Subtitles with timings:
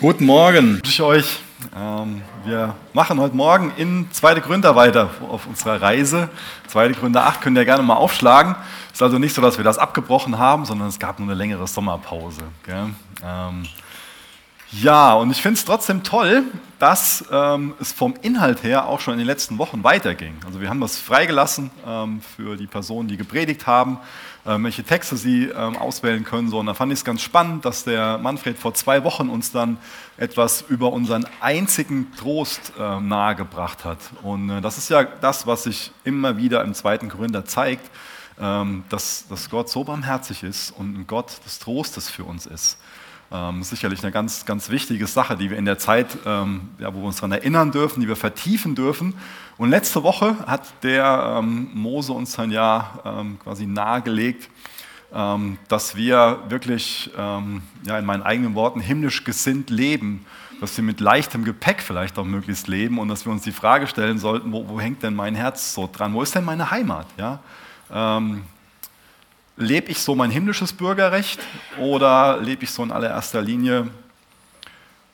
[0.00, 1.40] Guten Morgen, ich euch.
[1.76, 4.36] Ähm, wir machen heute Morgen in 2.
[4.36, 6.30] Gründer weiter auf unserer Reise.
[6.68, 6.88] 2.
[6.92, 8.56] Gründer 8 könnt ihr gerne mal aufschlagen.
[8.86, 11.36] Es ist also nicht so, dass wir das abgebrochen haben, sondern es gab nur eine
[11.36, 12.40] längere Sommerpause.
[12.66, 13.66] Ähm,
[14.72, 16.44] ja, und ich finde es trotzdem toll,
[16.78, 20.34] dass ähm, es vom Inhalt her auch schon in den letzten Wochen weiterging.
[20.46, 21.70] Also wir haben das freigelassen
[22.36, 23.98] für die Personen, die gepredigt haben,
[24.46, 26.48] ähm, welche Texte sie ähm, auswählen können.
[26.48, 29.52] So, und da fand ich es ganz spannend, dass der Manfred vor zwei Wochen uns
[29.52, 29.78] dann
[30.16, 33.98] etwas über unseren einzigen Trost äh, nahegebracht hat.
[34.22, 37.90] Und äh, das ist ja das, was sich immer wieder im zweiten Korinther zeigt,
[38.40, 42.78] ähm, dass, dass Gott so barmherzig ist und ein Gott des Trostes für uns ist.
[43.32, 46.98] Ähm, sicherlich eine ganz, ganz wichtige Sache, die wir in der Zeit, ähm, ja, wo
[46.98, 49.14] wir uns daran erinnern dürfen, die wir vertiefen dürfen.
[49.56, 54.50] Und letzte Woche hat der ähm, Mose uns dann ja ähm, quasi nahegelegt,
[55.14, 60.26] ähm, dass wir wirklich, ähm, ja, in meinen eigenen Worten, himmlisch gesinnt leben,
[60.60, 63.86] dass wir mit leichtem Gepäck vielleicht auch möglichst leben und dass wir uns die Frage
[63.86, 66.14] stellen sollten, wo, wo hängt denn mein Herz so dran?
[66.14, 67.06] Wo ist denn meine Heimat?
[67.16, 67.38] Ja?
[69.60, 71.40] Lebe ich so mein himmlisches Bürgerrecht
[71.78, 73.88] oder lebe ich so in allererster Linie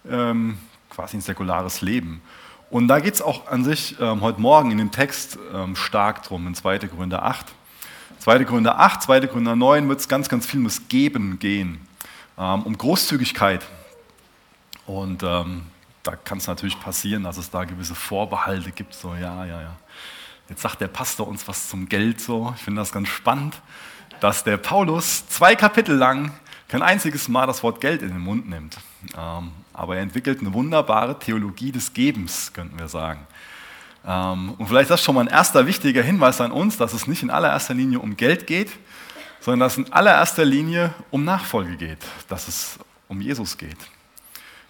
[0.09, 2.23] ähm, quasi ein säkulares Leben?
[2.71, 6.23] Und da geht es auch an sich ähm, heute Morgen in dem Text ähm, stark
[6.23, 6.79] drum, in 2.
[6.79, 7.47] Gründer 8.
[8.19, 8.45] 2.
[8.45, 9.21] Gründer 8, 2.
[9.21, 11.81] Gründer 9 wird es ganz, ganz viel um das Geben gehen,
[12.39, 13.65] ähm, um Großzügigkeit.
[14.87, 15.63] Und ähm,
[16.03, 19.77] da kann es natürlich passieren, dass es da gewisse Vorbehalte gibt, so ja, ja, ja.
[20.49, 22.53] Jetzt sagt der Pastor uns was zum Geld so.
[22.57, 23.61] Ich finde das ganz spannend
[24.21, 26.33] dass der Paulus zwei Kapitel lang
[26.69, 28.77] kein einziges Mal das Wort Geld in den Mund nimmt.
[29.17, 33.27] Ähm, aber er entwickelt eine wunderbare Theologie des Gebens, könnten wir sagen.
[34.07, 37.07] Ähm, und vielleicht ist das schon mal ein erster wichtiger Hinweis an uns, dass es
[37.07, 38.71] nicht in allererster Linie um Geld geht,
[39.41, 42.79] sondern dass es in allererster Linie um Nachfolge geht, dass es
[43.09, 43.79] um Jesus geht,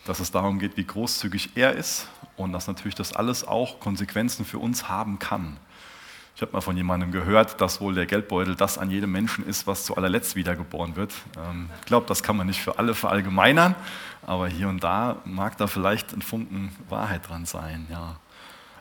[0.05, 4.45] dass es darum geht, wie großzügig er ist und dass natürlich das alles auch Konsequenzen
[4.45, 5.57] für uns haben kann.
[6.37, 9.67] Ich habe mal von jemandem gehört, dass wohl der Geldbeutel das an jedem Menschen ist,
[9.67, 11.15] was zu allerletzt wiedergeboren wird.
[11.39, 13.75] Ähm, ich glaube, das kann man nicht für alle verallgemeinern,
[14.27, 17.87] aber hier und da mag da vielleicht ein Funken Wahrheit dran sein.
[17.91, 18.17] Ja.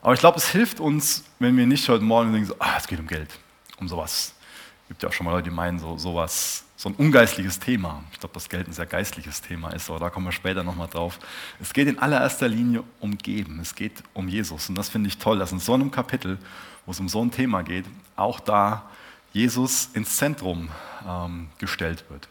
[0.02, 2.88] Aber ich glaube, es hilft uns, wenn wir nicht heute Morgen denken, so, ah, es
[2.88, 3.40] geht um Geld,
[3.78, 4.35] um sowas.
[4.81, 8.03] Es gibt ja auch schon mal Leute, die meinen, so, sowas, so ein ungeistliches Thema.
[8.12, 10.90] Ich glaube, dass Geld ein sehr geistliches Thema ist, aber da kommen wir später nochmal
[10.90, 11.19] drauf.
[11.62, 14.68] Es geht in allererster Linie um Geben, es geht um Jesus.
[14.68, 16.38] Und das finde ich toll, dass in so einem Kapitel
[16.85, 17.85] wo es um so ein Thema geht,
[18.16, 18.84] auch da
[19.34, 20.69] Jesus ins Zentrum
[21.07, 22.28] ähm, gestellt wird.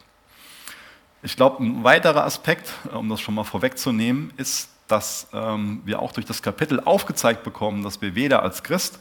[1.23, 6.13] Ich glaube, ein weiterer Aspekt, um das schon mal vorwegzunehmen, ist, dass ähm, wir auch
[6.13, 8.99] durch das Kapitel aufgezeigt bekommen, dass wir weder als Christ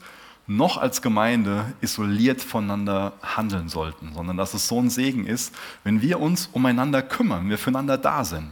[0.47, 6.01] noch als Gemeinde isoliert voneinander handeln sollten, sondern dass es so ein Segen ist, wenn
[6.01, 8.51] wir uns umeinander kümmern, wenn wir füreinander da sind.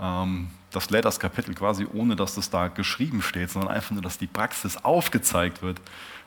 [0.00, 4.02] Ähm, das lädt das Kapitel quasi ohne, dass das da geschrieben steht, sondern einfach nur,
[4.02, 5.80] dass die Praxis aufgezeigt wird,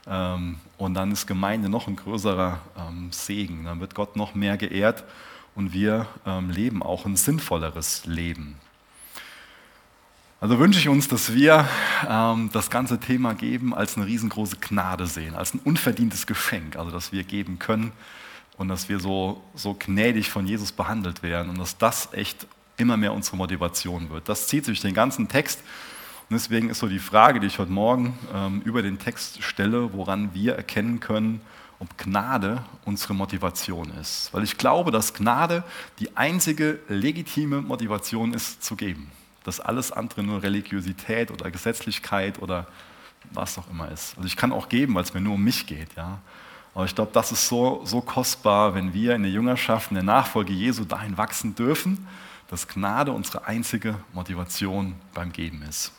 [0.07, 3.66] und dann ist Gemeinde noch ein größerer ähm, Segen.
[3.66, 5.03] Dann wird Gott noch mehr geehrt
[5.56, 8.56] und wir ähm, leben auch ein sinnvolleres Leben.
[10.40, 11.67] Also wünsche ich uns, dass wir
[12.53, 17.12] das ganze Thema Geben als eine riesengroße Gnade sehen, als ein unverdientes Geschenk, also dass
[17.12, 17.91] wir geben können
[18.57, 22.46] und dass wir so, so gnädig von Jesus behandelt werden und dass das echt
[22.78, 24.29] immer mehr unsere Motivation wird.
[24.29, 25.62] Das zieht sich den ganzen Text
[26.30, 29.94] und deswegen ist so die Frage, die ich heute Morgen ähm, über den Text stelle,
[29.94, 31.40] woran wir erkennen können,
[31.80, 34.34] ob Gnade unsere Motivation ist.
[34.34, 35.64] Weil ich glaube, dass Gnade
[36.00, 39.10] die einzige legitime Motivation ist, zu geben.
[39.46, 42.68] Dass alles andere nur Religiosität oder Gesetzlichkeit oder
[43.32, 44.18] was auch immer ist.
[44.18, 45.96] Also ich kann auch geben, weil es mir nur um mich geht.
[45.96, 46.20] Ja?
[46.74, 50.04] Aber ich glaube, das ist so, so kostbar, wenn wir in der Jüngerschaft, in der
[50.04, 52.06] Nachfolge Jesu dahin wachsen dürfen,
[52.50, 55.94] dass Gnade unsere einzige Motivation beim Geben ist.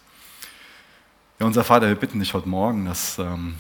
[1.41, 3.55] Ja, unser Vater, wir bitten dich heute Morgen, dass, ähm,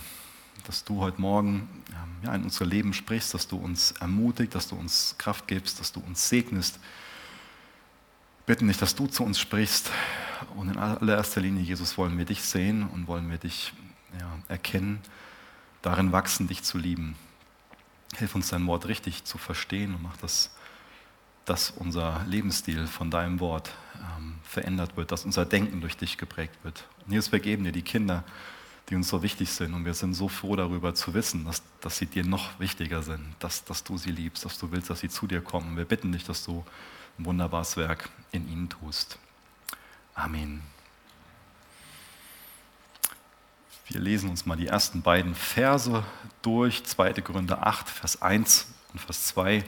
[0.66, 4.66] dass du heute Morgen ähm, ja, in unser Leben sprichst, dass du uns ermutigst, dass
[4.66, 6.80] du uns Kraft gibst, dass du uns segnest.
[8.46, 9.92] Wir bitten dich, dass du zu uns sprichst.
[10.56, 13.72] Und in allererster Linie, Jesus, wollen wir dich sehen und wollen wir dich
[14.18, 15.00] ja, erkennen,
[15.80, 17.14] darin wachsen, dich zu lieben.
[18.16, 20.50] Hilf uns, dein Wort richtig zu verstehen und mach das,
[21.48, 26.54] dass unser Lebensstil von deinem Wort ähm, verändert wird, dass unser Denken durch dich geprägt
[26.62, 26.84] wird.
[27.06, 28.24] Und Jesus, wir geben dir die Kinder,
[28.88, 29.74] die uns so wichtig sind.
[29.74, 33.22] Und wir sind so froh darüber zu wissen, dass, dass sie dir noch wichtiger sind,
[33.38, 35.76] dass, dass du sie liebst, dass du willst, dass sie zu dir kommen.
[35.76, 36.64] Wir bitten dich, dass du
[37.18, 39.18] ein wunderbares Werk in ihnen tust.
[40.14, 40.62] Amen.
[43.88, 46.04] Wir lesen uns mal die ersten beiden Verse
[46.42, 47.12] durch, 2.
[47.14, 49.64] Gründe 8, Vers 1 und Vers 2.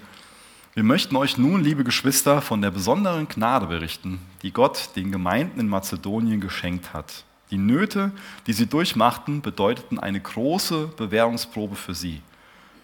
[0.81, 5.61] Wir möchten euch nun, liebe Geschwister, von der besonderen Gnade berichten, die Gott den Gemeinden
[5.61, 7.25] in Mazedonien geschenkt hat.
[7.51, 8.13] Die Nöte,
[8.47, 12.23] die sie durchmachten, bedeuteten eine große Bewährungsprobe für sie.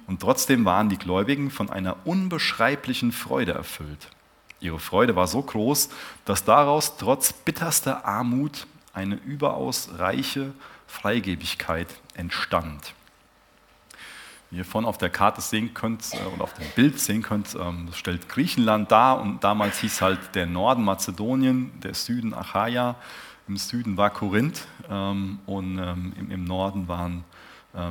[0.06, 4.10] Und trotzdem waren die Gläubigen von einer unbeschreiblichen Freude erfüllt.
[4.60, 5.88] Ihre Freude war so groß,
[6.26, 10.52] dass daraus trotz bitterster Armut eine überaus reiche
[10.86, 12.92] Freigebigkeit entstand.
[14.50, 17.56] Wie ihr vorhin auf der Karte sehen könnt äh, oder auf dem Bild sehen könnt,
[17.60, 22.94] ähm, das stellt Griechenland dar und damals hieß halt der Norden Mazedonien, der Süden Achaia,
[23.48, 27.24] im Süden war Korinth ähm, und ähm, im Norden waren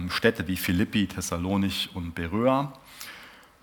[0.08, 2.74] Städte wie Philippi, Thessalonich und Beröa.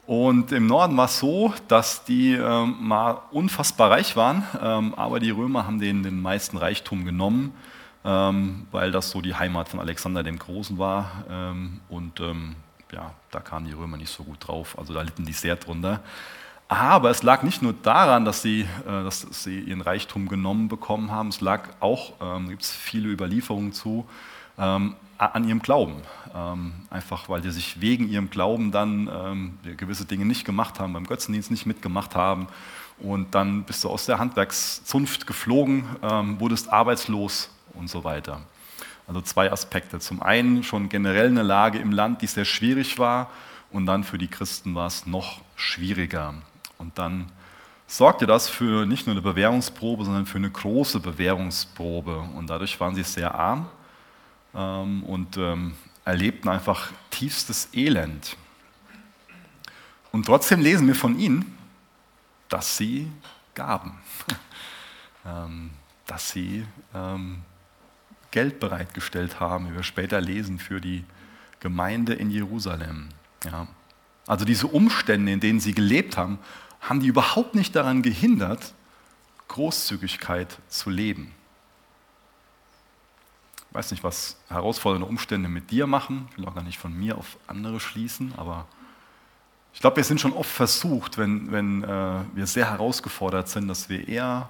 [0.06, 4.44] Und im Norden war es so, dass die mal unfassbar reich waren,
[4.96, 7.52] aber die Römer haben denen den meisten Reichtum genommen,
[8.04, 11.24] weil das so die Heimat von Alexander dem Großen war.
[11.88, 12.20] und
[12.92, 16.00] ja, da kamen die Römer nicht so gut drauf, also da litten die sehr drunter.
[16.68, 21.10] Aber es lag nicht nur daran, dass sie, äh, dass sie ihren Reichtum genommen bekommen
[21.10, 24.06] haben, es lag auch, ähm, gibt es viele Überlieferungen zu,
[24.58, 26.02] ähm, an ihrem Glauben.
[26.34, 30.94] Ähm, einfach weil sie sich wegen ihrem Glauben dann ähm, gewisse Dinge nicht gemacht haben,
[30.94, 32.48] beim Götzendienst nicht mitgemacht haben.
[32.98, 38.40] Und dann bist du aus der Handwerkszunft geflogen, ähm, wurdest arbeitslos und so weiter.
[39.06, 39.98] Also zwei Aspekte.
[39.98, 43.30] Zum einen schon generell eine Lage im Land, die sehr schwierig war
[43.70, 46.34] und dann für die Christen war es noch schwieriger.
[46.78, 47.30] Und dann
[47.86, 52.18] sorgte das für nicht nur eine Bewährungsprobe, sondern für eine große Bewährungsprobe.
[52.18, 53.68] Und dadurch waren sie sehr arm
[54.54, 55.74] ähm, und ähm,
[56.04, 58.36] erlebten einfach tiefstes Elend.
[60.10, 61.56] Und trotzdem lesen wir von ihnen,
[62.48, 63.10] dass sie
[63.54, 63.98] gaben,
[65.26, 65.70] ähm,
[66.06, 67.42] dass sie ähm,
[68.32, 71.04] Geld bereitgestellt haben, wie wir später lesen, für die
[71.60, 73.10] Gemeinde in Jerusalem.
[73.44, 73.68] Ja.
[74.26, 76.38] Also diese Umstände, in denen sie gelebt haben,
[76.80, 78.74] haben die überhaupt nicht daran gehindert,
[79.48, 81.32] Großzügigkeit zu leben.
[83.68, 86.28] Ich weiß nicht, was herausfordernde Umstände mit dir machen.
[86.32, 88.66] Ich will auch gar nicht von mir auf andere schließen, aber
[89.74, 93.88] ich glaube, wir sind schon oft versucht, wenn, wenn äh, wir sehr herausgefordert sind, dass
[93.88, 94.48] wir eher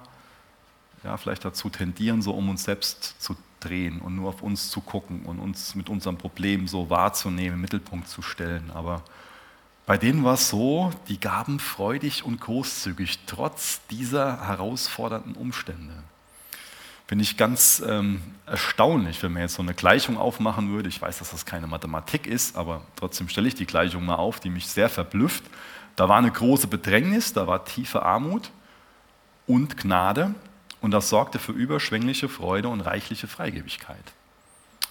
[1.03, 4.81] ja, vielleicht dazu tendieren, so um uns selbst zu drehen und nur auf uns zu
[4.81, 8.71] gucken und uns mit unserem Problem so wahrzunehmen, im Mittelpunkt zu stellen.
[8.73, 9.03] Aber
[9.85, 15.93] bei denen war es so, die gaben freudig und großzügig, trotz dieser herausfordernden Umstände.
[17.05, 20.87] Finde ich ganz ähm, erstaunlich, wenn man jetzt so eine Gleichung aufmachen würde.
[20.87, 24.39] Ich weiß, dass das keine Mathematik ist, aber trotzdem stelle ich die Gleichung mal auf,
[24.39, 25.43] die mich sehr verblüfft.
[25.95, 28.51] Da war eine große Bedrängnis, da war tiefe Armut
[29.47, 30.33] und Gnade.
[30.83, 34.03] Und das sorgte für überschwängliche Freude und reichliche Freigebigkeit.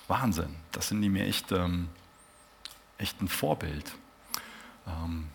[0.09, 1.91] Wahnsinn, das sind die mir echt, ähm,
[2.97, 3.93] echt ein Vorbild.
[4.87, 5.27] Ähm,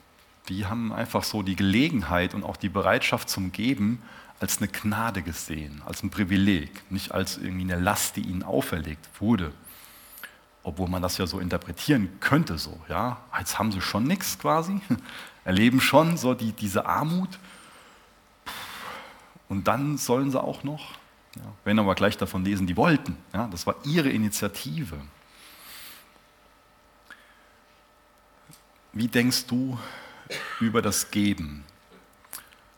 [0.49, 4.01] die haben einfach so die Gelegenheit und auch die Bereitschaft zum Geben
[4.39, 9.07] als eine Gnade gesehen, als ein Privileg, nicht als irgendwie eine Last, die ihnen auferlegt
[9.19, 9.53] wurde.
[10.63, 14.81] Obwohl man das ja so interpretieren könnte, so, ja, jetzt haben sie schon nichts quasi,
[15.45, 17.37] erleben schon so die, diese Armut
[19.49, 20.93] und dann sollen sie auch noch,
[21.35, 23.17] ja, wenn aber gleich davon lesen, die wollten.
[23.33, 24.97] Ja, das war ihre Initiative.
[28.93, 29.77] Wie denkst du
[30.59, 31.63] über das Geben?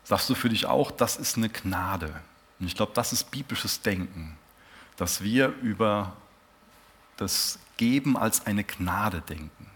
[0.04, 2.22] Sagst du für dich auch, das ist eine Gnade?
[2.60, 4.38] Und ich glaube, das ist biblisches Denken,
[4.98, 6.14] dass wir über
[7.16, 9.68] das Geben als eine Gnade denken.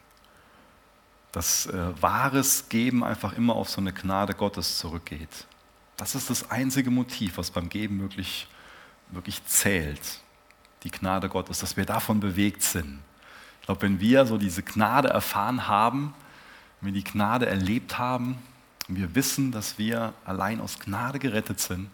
[1.31, 5.47] Dass äh, wahres Geben einfach immer auf so eine Gnade Gottes zurückgeht.
[5.97, 8.47] Das ist das einzige Motiv, was beim Geben wirklich,
[9.11, 10.21] wirklich zählt.
[10.83, 12.99] Die Gnade Gottes, dass wir davon bewegt sind.
[13.61, 16.13] Ich glaube, wenn wir so diese Gnade erfahren haben,
[16.81, 18.37] wenn wir die Gnade erlebt haben,
[18.89, 21.89] und wir wissen, dass wir allein aus Gnade gerettet sind,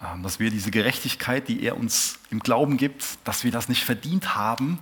[0.00, 3.84] ähm, dass wir diese Gerechtigkeit, die er uns im Glauben gibt, dass wir das nicht
[3.84, 4.78] verdient haben,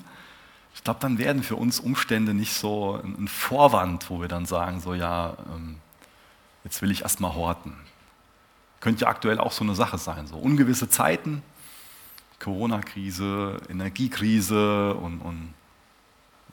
[0.77, 4.81] ich glaube, dann werden für uns Umstände nicht so ein Vorwand, wo wir dann sagen,
[4.81, 5.77] so ja, ähm,
[6.67, 7.77] jetzt will ich erstmal horten.
[8.81, 11.43] Könnte ja aktuell auch so eine Sache sein, so ungewisse Zeiten,
[12.41, 15.55] Corona-Krise, Energiekrise und, und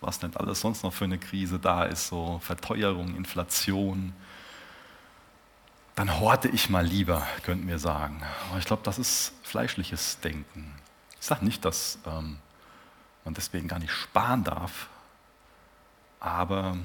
[0.02, 4.14] was nicht alles sonst noch für eine Krise da ist, so Verteuerung, Inflation.
[5.96, 8.22] Dann horte ich mal lieber, könnten wir sagen.
[8.50, 10.76] Aber ich glaube, das ist fleischliches Denken.
[11.20, 12.38] Ich sage nicht, dass ähm,
[13.26, 14.90] man deswegen gar nicht sparen darf,
[16.20, 16.78] aber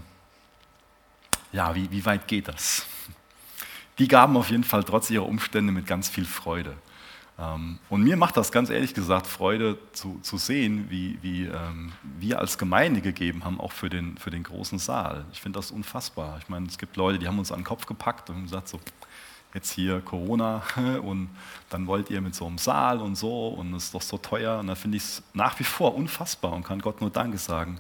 [1.53, 2.87] ja, wie, wie weit geht das?
[3.99, 6.75] Die gaben auf jeden Fall trotz ihrer Umstände mit ganz viel Freude.
[7.38, 11.93] Ähm, und mir macht das ganz ehrlich gesagt Freude zu, zu sehen, wie, wie ähm,
[12.19, 15.25] wir als Gemeinde gegeben haben, auch für den, für den großen Saal.
[15.33, 16.38] Ich finde das unfassbar.
[16.43, 18.81] Ich meine, es gibt Leute, die haben uns an den Kopf gepackt und gesagt, so,
[19.55, 20.62] jetzt hier Corona
[21.02, 21.31] und
[21.71, 24.59] dann wollt ihr mit so einem Saal und so und es ist doch so teuer.
[24.59, 27.78] Und da finde ich es nach wie vor unfassbar und kann Gott nur Danke sagen,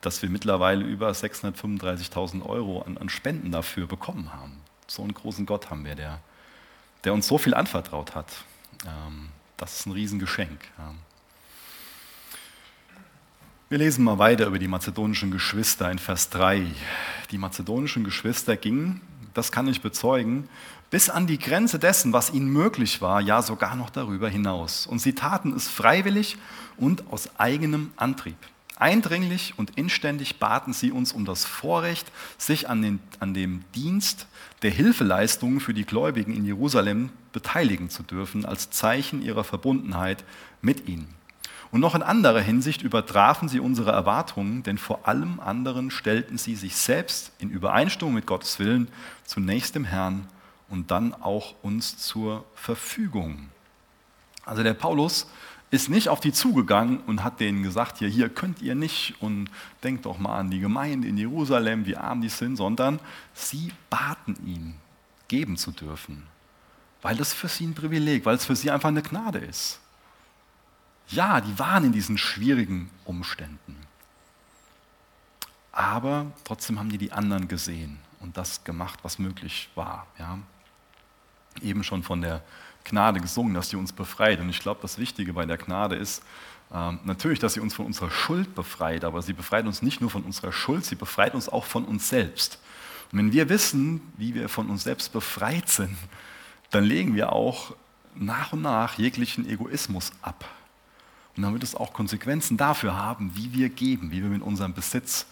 [0.00, 4.56] dass wir mittlerweile über 635.000 Euro an, an, Spenden dafür bekommen haben.
[4.92, 6.20] So einen großen Gott haben wir, der,
[7.04, 8.26] der uns so viel anvertraut hat.
[8.84, 10.60] Ähm, das ist ein Riesengeschenk.
[13.70, 16.66] Wir lesen mal weiter über die mazedonischen Geschwister in Vers 3.
[17.30, 19.00] Die mazedonischen Geschwister gingen,
[19.32, 20.46] das kann ich bezeugen,
[20.90, 24.86] bis an die Grenze dessen, was ihnen möglich war, ja sogar noch darüber hinaus.
[24.86, 26.36] Und sie taten es freiwillig
[26.76, 28.36] und aus eigenem Antrieb.
[28.76, 34.26] Eindringlich und inständig baten sie uns um das Vorrecht, sich an, den, an dem Dienst
[34.62, 40.24] der Hilfeleistungen für die Gläubigen in Jerusalem beteiligen zu dürfen, als Zeichen ihrer Verbundenheit
[40.60, 41.08] mit ihnen.
[41.72, 46.54] Und noch in anderer Hinsicht übertrafen sie unsere Erwartungen, denn vor allem anderen stellten sie
[46.54, 48.88] sich selbst in Übereinstimmung mit Gottes Willen
[49.24, 50.28] zunächst dem Herrn
[50.68, 53.48] und dann auch uns zur Verfügung.
[54.44, 55.30] Also der Paulus
[55.72, 59.48] ist nicht auf die zugegangen und hat denen gesagt, hier, hier könnt ihr nicht und
[59.82, 63.00] denkt doch mal an die Gemeinde in Jerusalem, wie arm die sind, sondern
[63.32, 64.74] sie baten ihn,
[65.28, 66.24] geben zu dürfen,
[67.00, 69.80] weil das für sie ein Privileg, weil es für sie einfach eine Gnade ist.
[71.08, 73.76] Ja, die waren in diesen schwierigen Umständen.
[75.72, 80.06] Aber trotzdem haben die die anderen gesehen und das gemacht, was möglich war.
[80.18, 80.38] Ja.
[81.62, 82.42] Eben schon von der
[82.84, 84.40] Gnade gesungen, dass sie uns befreit.
[84.40, 86.22] Und ich glaube, das Wichtige bei der Gnade ist
[86.72, 90.10] ähm, natürlich, dass sie uns von unserer Schuld befreit, aber sie befreit uns nicht nur
[90.10, 92.58] von unserer Schuld, sie befreit uns auch von uns selbst.
[93.10, 95.96] Und wenn wir wissen, wie wir von uns selbst befreit sind,
[96.70, 97.74] dann legen wir auch
[98.14, 100.44] nach und nach jeglichen Egoismus ab.
[101.36, 104.74] Und dann wird es auch Konsequenzen dafür haben, wie wir geben, wie wir mit unserem
[104.74, 105.26] Besitz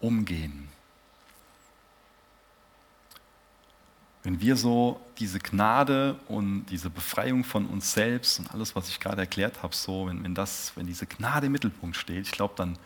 [0.00, 0.68] umgehen.
[4.28, 9.00] Wenn wir so diese Gnade und diese Befreiung von uns selbst und alles, was ich
[9.00, 12.52] gerade erklärt habe, so, wenn, wenn, das, wenn diese Gnade im Mittelpunkt steht, ich glaube,
[12.54, 12.76] dann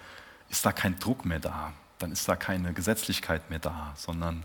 [0.50, 4.44] ist da kein Druck mehr da, dann ist da keine Gesetzlichkeit mehr da, sondern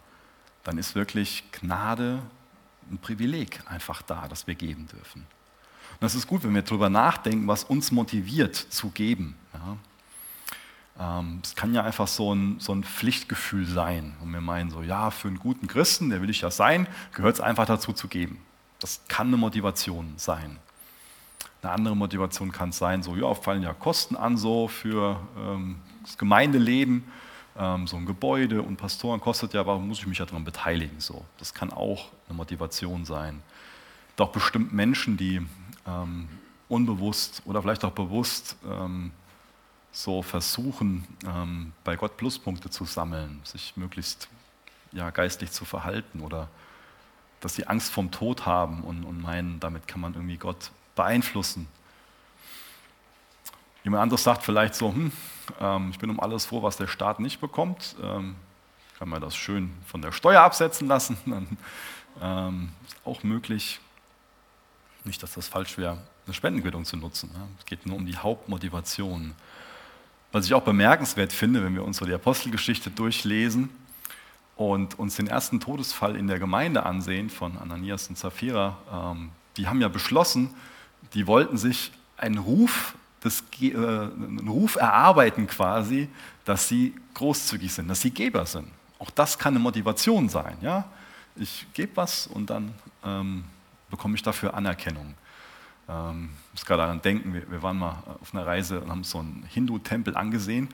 [0.63, 2.19] dann ist wirklich Gnade
[2.89, 5.19] ein Privileg einfach da, das wir geben dürfen.
[5.21, 9.35] Und das ist gut, wenn wir darüber nachdenken, was uns motiviert zu geben.
[9.53, 9.77] Ja.
[10.99, 14.15] Ähm, es kann ja einfach so ein, so ein Pflichtgefühl sein.
[14.21, 17.35] Und wir meinen so, ja, für einen guten Christen, der will ich ja sein, gehört
[17.35, 18.39] es einfach dazu zu geben.
[18.79, 20.57] Das kann eine Motivation sein.
[21.61, 25.77] Eine andere Motivation kann es sein, so, ja, fallen ja Kosten an so für ähm,
[26.03, 27.03] das Gemeindeleben.
[27.57, 30.99] Ähm, so ein Gebäude und Pastoren kostet ja, aber muss ich mich ja daran beteiligen.
[30.99, 31.25] So.
[31.39, 33.41] Das kann auch eine Motivation sein.
[34.15, 35.41] Doch bestimmt Menschen, die
[35.87, 36.27] ähm,
[36.69, 39.11] unbewusst oder vielleicht auch bewusst ähm,
[39.91, 44.27] so versuchen, ähm, bei Gott Pluspunkte zu sammeln, sich möglichst
[44.91, 46.49] ja, geistlich zu verhalten oder
[47.39, 51.67] dass sie Angst vom Tod haben und, und meinen, damit kann man irgendwie Gott beeinflussen.
[53.83, 55.11] Jemand anderes sagt vielleicht so, hm,
[55.59, 57.95] ähm, ich bin um alles froh, was der Staat nicht bekommt.
[58.01, 58.35] Ähm,
[58.97, 61.17] kann man das schön von der Steuer absetzen lassen.
[61.25, 61.57] Dann
[62.21, 63.79] ähm, ist auch möglich.
[65.03, 67.29] Nicht, dass das falsch wäre, eine Spendenquittung zu nutzen.
[67.33, 67.47] Ja.
[67.59, 69.35] Es geht nur um die Hauptmotivation.
[70.31, 73.69] Was ich auch bemerkenswert finde, wenn wir uns so die Apostelgeschichte durchlesen
[74.55, 79.67] und uns den ersten Todesfall in der Gemeinde ansehen von Ananias und Sapphira, ähm, die
[79.67, 80.53] haben ja beschlossen,
[81.13, 86.09] die wollten sich einen Ruf, des, äh, einen Ruf erarbeiten quasi,
[86.45, 88.67] dass sie großzügig sind, dass sie Geber sind.
[88.99, 90.57] Auch das kann eine Motivation sein.
[90.61, 90.85] Ja?
[91.35, 92.73] Ich gebe was und dann
[93.05, 93.43] ähm,
[93.89, 95.13] bekomme ich dafür Anerkennung.
[95.87, 99.19] Ähm, muss gerade daran denken, wir, wir, waren mal auf einer Reise und haben so
[99.19, 100.69] einen Hindu-Tempel angesehen.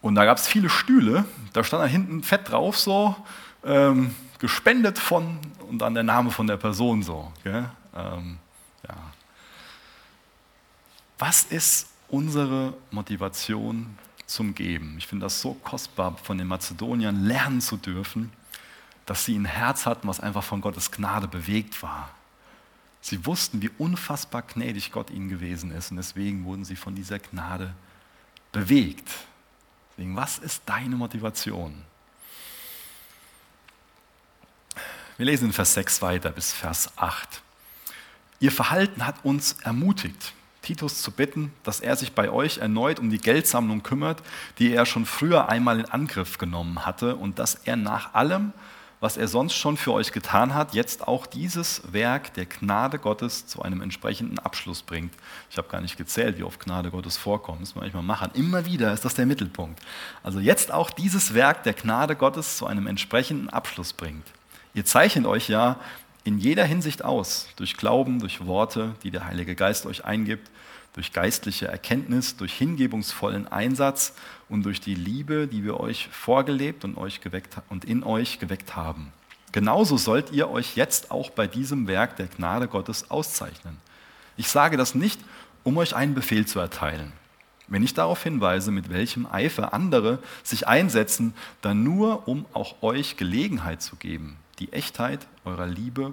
[0.00, 3.16] Und da gab es viele Stühle, da stand da hinten fett drauf so,
[3.64, 7.32] ähm, gespendet von und dann der Name von der Person so.
[7.44, 8.38] Ähm,
[8.88, 8.94] ja.
[11.18, 14.94] Was ist unsere Motivation zum Geben?
[14.96, 18.30] Ich finde das so kostbar, von den Mazedoniern lernen zu dürfen,
[19.06, 22.10] dass sie ein Herz hatten, was einfach von Gottes Gnade bewegt war.
[23.00, 27.18] Sie wussten, wie unfassbar gnädig Gott ihnen gewesen ist und deswegen wurden sie von dieser
[27.18, 27.74] Gnade
[28.52, 29.08] bewegt.
[29.92, 31.82] Deswegen, was ist deine Motivation?
[35.16, 37.42] Wir lesen in Vers 6 weiter bis Vers 8.
[38.38, 43.10] Ihr Verhalten hat uns ermutigt, Titus zu bitten, dass er sich bei euch erneut um
[43.10, 44.22] die Geldsammlung kümmert,
[44.58, 48.52] die er schon früher einmal in Angriff genommen hatte und dass er nach allem,
[49.00, 53.46] was er sonst schon für euch getan hat, jetzt auch dieses Werk der Gnade Gottes
[53.46, 55.14] zu einem entsprechenden Abschluss bringt.
[55.50, 57.62] Ich habe gar nicht gezählt, wie oft Gnade Gottes vorkommt.
[57.62, 58.30] Das muss man manchmal machen.
[58.34, 59.80] Immer wieder ist das der Mittelpunkt.
[60.22, 64.26] Also jetzt auch dieses Werk der Gnade Gottes zu einem entsprechenden Abschluss bringt.
[64.74, 65.80] Ihr zeichnet euch ja
[66.24, 70.50] in jeder Hinsicht aus, durch Glauben, durch Worte, die der Heilige Geist euch eingibt,
[70.94, 74.14] durch geistliche Erkenntnis, durch hingebungsvollen Einsatz
[74.48, 78.76] und durch die Liebe, die wir euch vorgelebt und, euch geweckt, und in euch geweckt
[78.76, 79.12] haben.
[79.52, 83.76] Genauso sollt ihr euch jetzt auch bei diesem Werk der Gnade Gottes auszeichnen.
[84.36, 85.20] Ich sage das nicht,
[85.64, 87.12] um euch einen Befehl zu erteilen.
[87.66, 93.16] Wenn ich darauf hinweise, mit welchem Eifer andere sich einsetzen, dann nur, um auch euch
[93.16, 96.12] Gelegenheit zu geben, die Echtheit eurer Liebe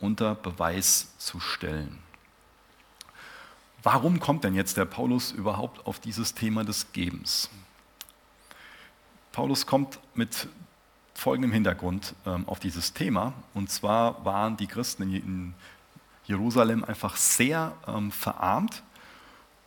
[0.00, 1.98] unter Beweis zu stellen.
[3.84, 7.50] Warum kommt denn jetzt der Paulus überhaupt auf dieses Thema des Gebens?
[9.30, 10.48] Paulus kommt mit
[11.12, 13.34] folgendem Hintergrund ähm, auf dieses Thema.
[13.52, 15.54] Und zwar waren die Christen in
[16.24, 18.82] Jerusalem einfach sehr ähm, verarmt.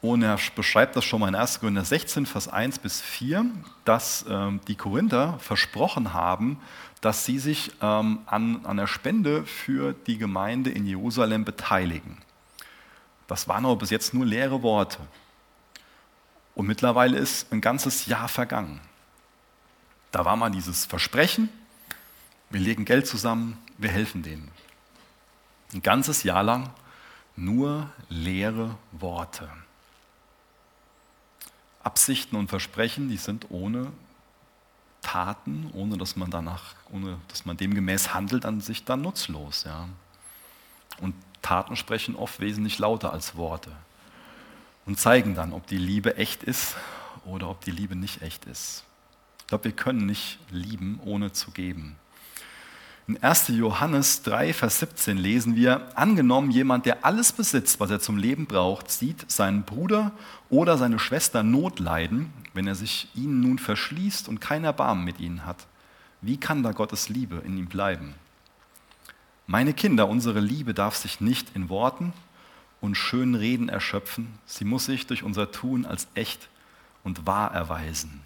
[0.02, 1.60] Und er beschreibt das schon mal in 1.
[1.60, 3.46] Korinther 16, Vers 1 bis 4,
[3.86, 6.60] dass ähm, die Korinther versprochen haben,
[7.02, 12.18] dass sie sich ähm, an, an der Spende für die Gemeinde in Jerusalem beteiligen.
[13.28, 15.00] Das waren aber bis jetzt nur leere Worte.
[16.56, 18.80] Und mittlerweile ist ein ganzes Jahr vergangen.
[20.12, 21.50] Da war mal dieses Versprechen,
[22.50, 24.50] wir legen Geld zusammen, wir helfen denen.
[25.74, 26.70] Ein ganzes Jahr lang
[27.36, 29.50] nur leere Worte.
[31.84, 33.92] Absichten und Versprechen, die sind ohne
[35.02, 39.64] Taten, ohne dass man danach, ohne dass man demgemäß handelt, an sich dann nutzlos.
[39.64, 39.88] Ja.
[41.00, 43.72] Und Taten sprechen oft wesentlich lauter als Worte
[44.86, 46.76] und zeigen dann, ob die Liebe echt ist
[47.26, 48.84] oder ob die Liebe nicht echt ist.
[49.40, 51.96] Ich glaube, wir können nicht lieben, ohne zu geben.
[53.08, 53.48] In 1.
[53.50, 58.48] Johannes 3, Vers 17 lesen wir, angenommen jemand, der alles besitzt, was er zum Leben
[58.48, 60.12] braucht, sieht seinen Bruder
[60.50, 65.22] oder seine Schwester Not leiden, wenn er sich ihnen nun verschließt und kein Erbarmen mit
[65.22, 65.68] ihnen hat.
[66.20, 68.14] Wie kann da Gottes Liebe in ihm bleiben?
[69.50, 72.12] Meine Kinder, unsere Liebe darf sich nicht in Worten
[72.82, 76.50] und schönen Reden erschöpfen, sie muss sich durch unser Tun als echt
[77.06, 78.22] und wahr erweisen.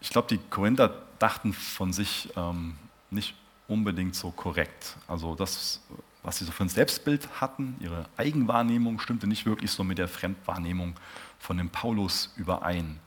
[0.00, 2.76] Ich glaube, die Korinther dachten von sich ähm,
[3.10, 3.34] nicht
[3.68, 4.96] unbedingt so korrekt.
[5.06, 5.82] Also das,
[6.22, 10.08] was sie so für ein Selbstbild hatten, ihre Eigenwahrnehmung stimmte nicht wirklich so mit der
[10.08, 10.94] Fremdwahrnehmung
[11.38, 12.98] von dem Paulus überein.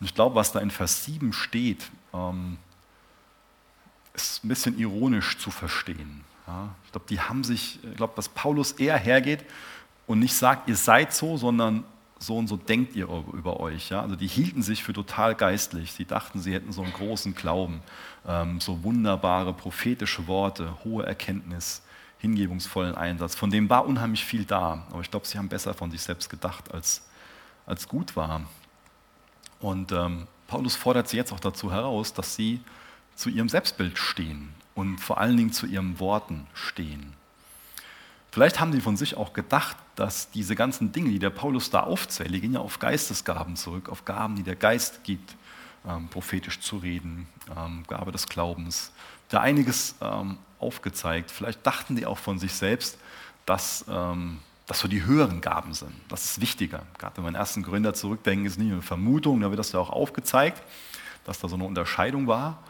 [0.00, 2.58] Und ich glaube, was da in Vers 7 steht, ähm,
[4.14, 6.24] ist ein bisschen ironisch zu verstehen.
[6.46, 9.44] Ja, ich glaube, die haben sich, ich glaube, dass Paulus eher hergeht
[10.06, 11.84] und nicht sagt, ihr seid so, sondern
[12.18, 13.90] so und so denkt ihr über euch.
[13.90, 14.02] Ja?
[14.02, 15.92] Also die hielten sich für total geistlich.
[15.92, 17.80] Sie dachten, sie hätten so einen großen Glauben,
[18.26, 21.82] ähm, so wunderbare prophetische Worte, hohe Erkenntnis,
[22.18, 23.34] hingebungsvollen Einsatz.
[23.34, 24.86] Von dem war unheimlich viel da.
[24.90, 27.08] Aber ich glaube, sie haben besser von sich selbst gedacht, als,
[27.64, 28.42] als gut war.
[29.60, 32.60] Und ähm, Paulus fordert sie jetzt auch dazu heraus, dass sie
[33.20, 37.12] zu ihrem Selbstbild stehen und vor allen Dingen zu ihren Worten stehen.
[38.32, 41.80] Vielleicht haben sie von sich auch gedacht, dass diese ganzen Dinge, die der Paulus da
[41.80, 45.36] aufzählt, die gehen ja auf Geistesgaben zurück, auf Gaben, die der Geist gibt,
[45.86, 48.90] ähm, prophetisch zu reden, ähm, Gabe des Glaubens.
[49.28, 51.30] Da einiges ähm, aufgezeigt.
[51.30, 52.98] Vielleicht dachten die auch von sich selbst,
[53.44, 55.92] dass ähm, das so die höheren Gaben sind.
[56.08, 56.84] Das ist wichtiger.
[56.96, 59.58] Gerade wenn wir an den ersten Gründer zurückdenken, ist nicht nur eine Vermutung, da wird
[59.58, 60.62] das ja auch aufgezeigt,
[61.24, 62.62] dass da so eine Unterscheidung war.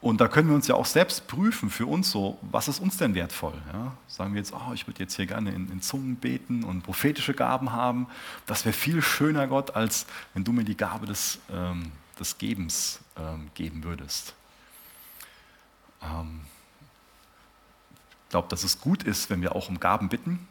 [0.00, 2.96] Und da können wir uns ja auch selbst prüfen für uns so, was ist uns
[2.98, 3.54] denn wertvoll?
[3.72, 3.92] Ja?
[4.06, 7.34] Sagen wir jetzt, oh, ich würde jetzt hier gerne in, in, Zungen beten und prophetische
[7.34, 8.06] Gaben haben.
[8.46, 13.00] Das wäre viel schöner, Gott, als wenn du mir die Gabe des, ähm, des Gebens
[13.16, 14.34] ähm, geben würdest.
[16.00, 16.42] Ähm,
[18.24, 20.46] ich glaube, dass es gut ist, wenn wir auch um Gaben bitten,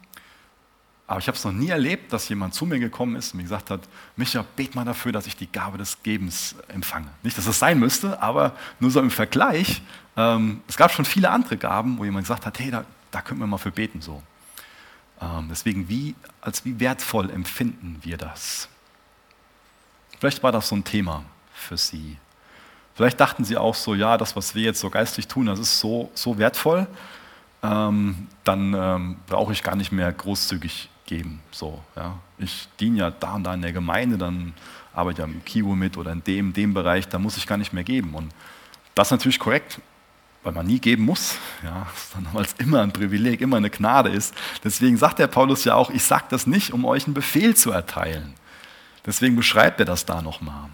[1.08, 3.44] aber ich habe es noch nie erlebt, dass jemand zu mir gekommen ist und mir
[3.44, 3.80] gesagt hat,
[4.16, 7.08] Micha, bet mal dafür, dass ich die Gabe des Gebens empfange.
[7.22, 9.80] Nicht, dass es sein müsste, aber nur so im Vergleich.
[10.18, 13.40] Ähm, es gab schon viele andere Gaben, wo jemand gesagt hat, hey, da, da können
[13.40, 14.02] wir mal für beten.
[14.02, 14.22] So.
[15.22, 18.68] Ähm, deswegen, wie, als wie wertvoll empfinden wir das?
[20.18, 22.18] Vielleicht war das so ein Thema für Sie.
[22.94, 25.80] Vielleicht dachten Sie auch so, ja, das, was wir jetzt so geistlich tun, das ist
[25.80, 26.86] so, so wertvoll,
[27.62, 31.40] ähm, dann ähm, brauche ich gar nicht mehr großzügig geben.
[31.50, 32.18] So, ja.
[32.38, 34.52] Ich diene ja da und da in der Gemeinde, dann
[34.92, 37.72] arbeite ich am Kiwo mit oder in dem, dem Bereich, da muss ich gar nicht
[37.72, 38.14] mehr geben.
[38.14, 38.30] Und
[38.94, 39.80] das ist natürlich korrekt,
[40.42, 41.36] weil man nie geben muss.
[41.64, 41.88] Ja,
[42.32, 44.32] weil es immer ein Privileg, immer eine Gnade ist.
[44.62, 47.72] Deswegen sagt der Paulus ja auch, ich sage das nicht, um euch einen Befehl zu
[47.72, 48.34] erteilen.
[49.04, 50.68] Deswegen beschreibt er das da nochmal.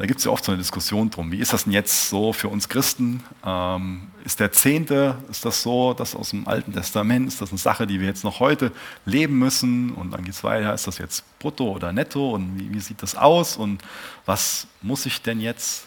[0.00, 1.30] Da gibt es ja oft so eine Diskussion drum.
[1.30, 3.22] Wie ist das denn jetzt so für uns Christen?
[3.44, 7.58] Ähm, ist der Zehnte, ist das so, das aus dem Alten Testament, ist das eine
[7.58, 8.72] Sache, die wir jetzt noch heute
[9.04, 9.90] leben müssen?
[9.90, 12.30] Und dann geht es weiter, ist das jetzt brutto oder netto?
[12.30, 13.58] Und wie, wie sieht das aus?
[13.58, 13.82] Und
[14.24, 15.86] was muss ich denn jetzt?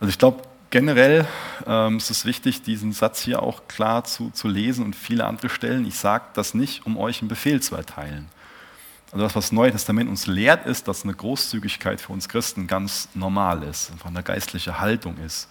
[0.00, 1.24] Also ich glaube, generell
[1.68, 5.50] ähm, ist es wichtig, diesen Satz hier auch klar zu, zu lesen und viele andere
[5.50, 5.86] Stellen.
[5.86, 8.26] Ich sage das nicht, um euch einen Befehl zu erteilen.
[9.16, 12.66] Also das, was das Neue Testament uns lehrt, ist, dass eine Großzügigkeit für uns Christen
[12.66, 15.48] ganz normal ist, einfach eine geistliche Haltung ist.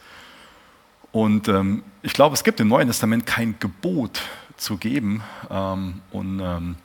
[1.11, 4.21] Und ähm, ich glaube, es gibt im Neuen Testament kein Gebot
[4.55, 5.23] zu geben.
[5.49, 6.75] Ähm, und ähm,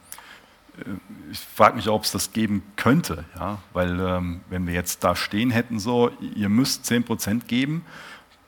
[0.78, 0.84] äh,
[1.30, 3.58] ich frage mich, ob es das geben könnte, ja?
[3.74, 7.84] weil ähm, wenn wir jetzt da stehen hätten, so, ihr müsst 10% geben,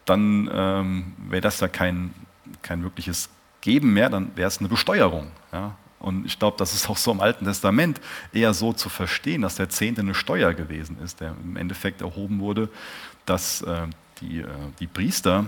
[0.06, 2.14] dann ähm, wäre das ja kein,
[2.62, 3.28] kein wirkliches
[3.60, 5.32] Geben mehr, dann wäre es eine Besteuerung.
[5.52, 5.76] Ja?
[6.02, 8.00] Und ich glaube, das ist auch so im Alten Testament
[8.32, 12.40] eher so zu verstehen, dass der Zehnte eine Steuer gewesen ist, der im Endeffekt erhoben
[12.40, 12.68] wurde,
[13.24, 13.86] dass äh,
[14.20, 14.46] die, äh,
[14.80, 15.46] die Priester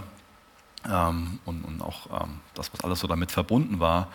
[0.88, 4.08] ähm, und, und, auch ähm, das, was alles so damit verbunden war,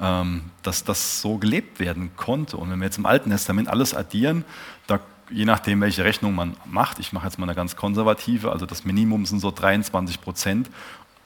[0.00, 2.56] ähm, dass das so gelebt werden konnte.
[2.56, 4.44] Und wenn wir jetzt im Alten Testament alles addieren,
[4.88, 4.98] da,
[5.30, 8.84] je nachdem, welche Rechnung man macht, ich mache jetzt mal eine ganz konservative, also das
[8.84, 10.70] Minimum sind so 23 Prozent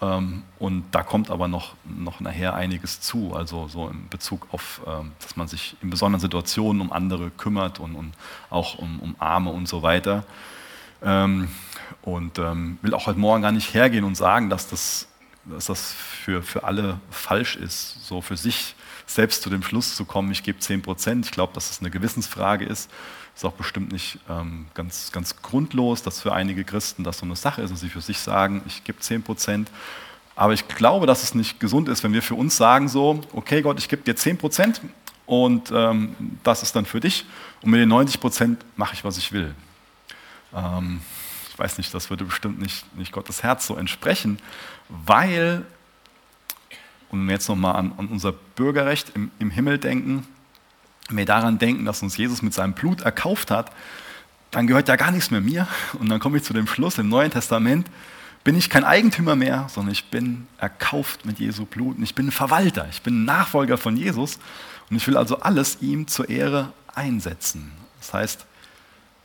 [0.00, 5.12] und da kommt aber noch, noch nachher einiges zu, also so in Bezug auf, ähm,
[5.20, 8.12] dass man sich in besonderen Situationen um andere kümmert und, und
[8.48, 10.24] auch um, um Arme und so weiter.
[11.02, 11.48] Ähm,
[12.02, 15.08] und will auch heute Morgen gar nicht hergehen und sagen, dass das,
[15.44, 18.74] dass das für, für alle falsch ist, so für sich
[19.06, 21.26] selbst zu dem Schluss zu kommen, ich gebe 10 Prozent.
[21.26, 22.90] Ich glaube, dass es eine Gewissensfrage ist.
[23.38, 27.36] Ist auch bestimmt nicht ähm, ganz, ganz grundlos, dass für einige Christen das so eine
[27.36, 29.70] Sache ist und sie für sich sagen, ich gebe 10 Prozent.
[30.34, 33.62] Aber ich glaube, dass es nicht gesund ist, wenn wir für uns sagen so, okay
[33.62, 34.80] Gott, ich gebe dir 10 Prozent
[35.24, 37.26] und ähm, das ist dann für dich
[37.62, 39.54] und mit den 90 Prozent mache ich, was ich will.
[40.52, 41.00] Ähm,
[41.48, 44.40] ich weiß nicht, das würde bestimmt nicht, nicht Gottes Herz so entsprechen,
[44.88, 45.64] weil,
[47.10, 50.26] und wenn wir jetzt nochmal an, an unser Bürgerrecht im, im Himmel denken,
[51.08, 53.72] wenn wir daran denken, dass uns Jesus mit seinem Blut erkauft hat,
[54.50, 55.66] dann gehört ja gar nichts mehr mir.
[55.98, 57.88] Und dann komme ich zu dem Schluss im Neuen Testament,
[58.44, 62.28] bin ich kein Eigentümer mehr, sondern ich bin erkauft mit Jesu Blut und ich bin
[62.28, 64.38] ein Verwalter, ich bin ein Nachfolger von Jesus
[64.88, 67.72] und ich will also alles ihm zur Ehre einsetzen.
[67.98, 68.46] Das heißt,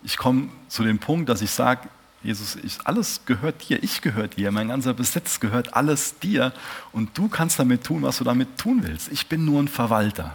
[0.03, 1.87] ich komme zu dem Punkt, dass ich sage,
[2.21, 6.53] Jesus, ich, alles gehört dir, ich gehöre dir, mein ganzer Besitz gehört alles dir
[6.91, 9.11] und du kannst damit tun, was du damit tun willst.
[9.11, 10.33] Ich bin nur ein Verwalter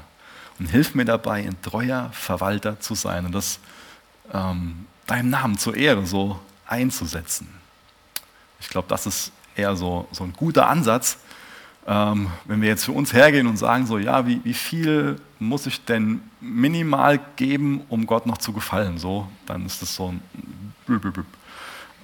[0.58, 3.60] und hilf mir dabei, ein treuer Verwalter zu sein und das
[4.32, 7.48] ähm, deinem Namen zur Ehre so einzusetzen.
[8.60, 11.18] Ich glaube, das ist eher so, so ein guter Ansatz.
[11.86, 15.66] Ähm, wenn wir jetzt für uns hergehen und sagen, so, ja, wie, wie viel muss
[15.66, 18.98] ich denn minimal geben, um Gott noch zu gefallen?
[18.98, 20.22] So, dann ist das so ein.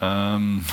[0.00, 0.64] Ähm,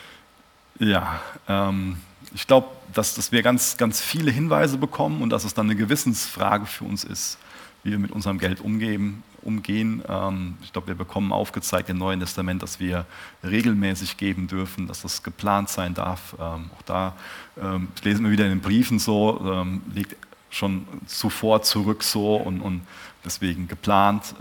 [0.78, 1.96] ja, ähm,
[2.34, 5.76] ich glaube, dass, dass wir ganz, ganz viele Hinweise bekommen und dass es dann eine
[5.76, 7.38] Gewissensfrage für uns ist,
[7.84, 9.22] wie wir mit unserem Geld umgehen.
[9.42, 10.02] umgehen.
[10.08, 13.06] Ähm, ich glaube, wir bekommen aufgezeigt im Neuen Testament, dass wir
[13.44, 16.34] regelmäßig geben dürfen, dass das geplant sein darf.
[16.40, 17.14] Ähm, auch da
[17.60, 20.16] ähm, lesen wir wieder in den Briefen so, liegt
[20.50, 22.82] schon zuvor zurück so und, und
[23.24, 24.34] deswegen geplant,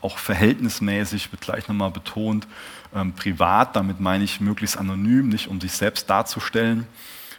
[0.00, 2.46] auch verhältnismäßig, wird gleich nochmal betont,
[3.16, 6.86] privat, damit meine ich möglichst anonym, nicht um sich selbst darzustellen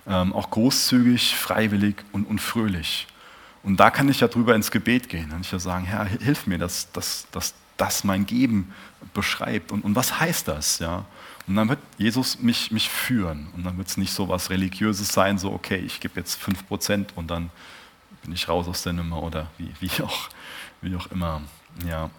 [0.07, 3.07] ähm, auch großzügig, freiwillig und, und fröhlich.
[3.63, 5.29] Und da kann ich ja drüber ins Gebet gehen.
[5.29, 8.73] Dann ich ja sagen, Herr, hilf mir, dass, dass, dass das mein Geben
[9.13, 9.71] beschreibt.
[9.71, 10.79] Und, und was heißt das?
[10.79, 11.05] Ja?
[11.47, 13.47] Und dann wird Jesus mich, mich führen.
[13.55, 17.07] Und dann wird es nicht so was Religiöses sein, so, okay, ich gebe jetzt 5%
[17.15, 17.49] und dann
[18.23, 20.29] bin ich raus aus der Nummer oder wie, wie, auch,
[20.81, 21.41] wie auch immer.
[21.87, 22.09] Ja.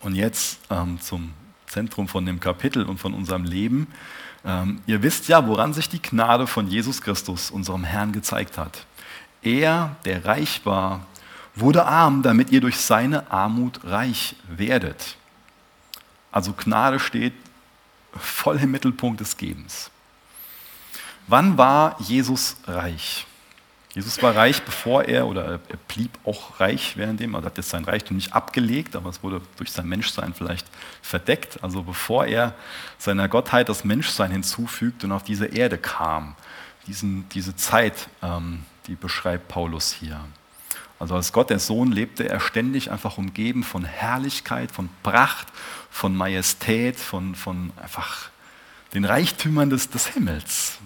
[0.00, 1.32] Und jetzt ähm, zum
[1.66, 3.88] Zentrum von dem Kapitel und von unserem Leben.
[4.48, 8.86] Ähm, ihr wisst ja, woran sich die Gnade von Jesus Christus, unserem Herrn, gezeigt hat.
[9.42, 11.06] Er, der reich war,
[11.54, 15.16] wurde arm, damit ihr durch seine Armut reich werdet.
[16.32, 17.34] Also Gnade steht
[18.16, 19.90] voll im Mittelpunkt des Gebens.
[21.26, 23.26] Wann war Jesus reich?
[23.94, 27.84] Jesus war reich, bevor er, oder er blieb auch reich währenddem, also hat jetzt sein
[27.84, 30.66] Reichtum nicht abgelegt, aber es wurde durch sein Menschsein vielleicht
[31.00, 31.62] verdeckt.
[31.62, 32.54] Also bevor er
[32.98, 36.36] seiner Gottheit das Menschsein hinzufügt und auf diese Erde kam,
[36.86, 40.20] diesen, diese Zeit, ähm, die beschreibt Paulus hier.
[40.98, 45.46] Also als Gott der Sohn lebte er ständig einfach umgeben von Herrlichkeit, von Pracht,
[45.90, 48.30] von Majestät, von, von einfach
[48.94, 50.78] den Reichtümern des, des Himmels.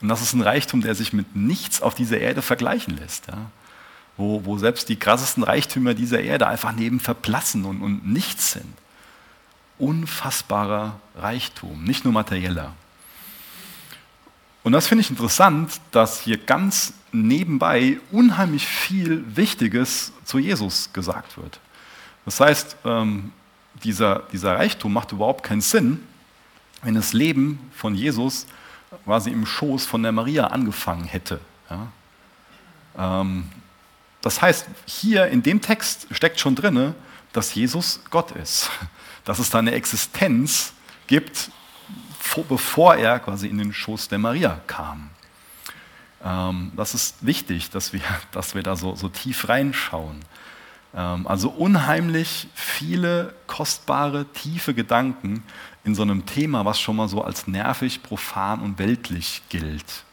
[0.00, 3.26] Und das ist ein Reichtum, der sich mit nichts auf dieser Erde vergleichen lässt.
[3.28, 3.50] Ja?
[4.16, 8.72] Wo, wo selbst die krassesten Reichtümer dieser Erde einfach neben verblassen und, und nichts sind.
[9.78, 12.74] unfassbarer Reichtum, nicht nur materieller.
[14.62, 21.38] Und das finde ich interessant, dass hier ganz nebenbei unheimlich viel Wichtiges zu Jesus gesagt
[21.38, 21.60] wird.
[22.26, 23.32] Das heißt, ähm,
[23.82, 26.00] dieser, dieser Reichtum macht überhaupt keinen Sinn,
[26.82, 28.46] wenn das Leben von Jesus
[29.04, 31.40] quasi im Schoß von der Maria angefangen hätte.
[31.68, 31.88] Ja?
[32.98, 33.50] Ähm,
[34.20, 36.94] das heißt, hier in dem Text steckt schon drin,
[37.32, 38.70] dass Jesus Gott ist,
[39.24, 40.72] dass es da eine Existenz
[41.06, 41.50] gibt,
[42.48, 45.10] bevor er quasi in den Schoß der Maria kam.
[46.24, 50.20] Ähm, das ist wichtig, dass wir, dass wir da so, so tief reinschauen.
[50.94, 55.42] Ähm, also unheimlich viele kostbare, tiefe Gedanken
[55.84, 60.04] in so einem Thema, was schon mal so als nervig, profan und weltlich gilt.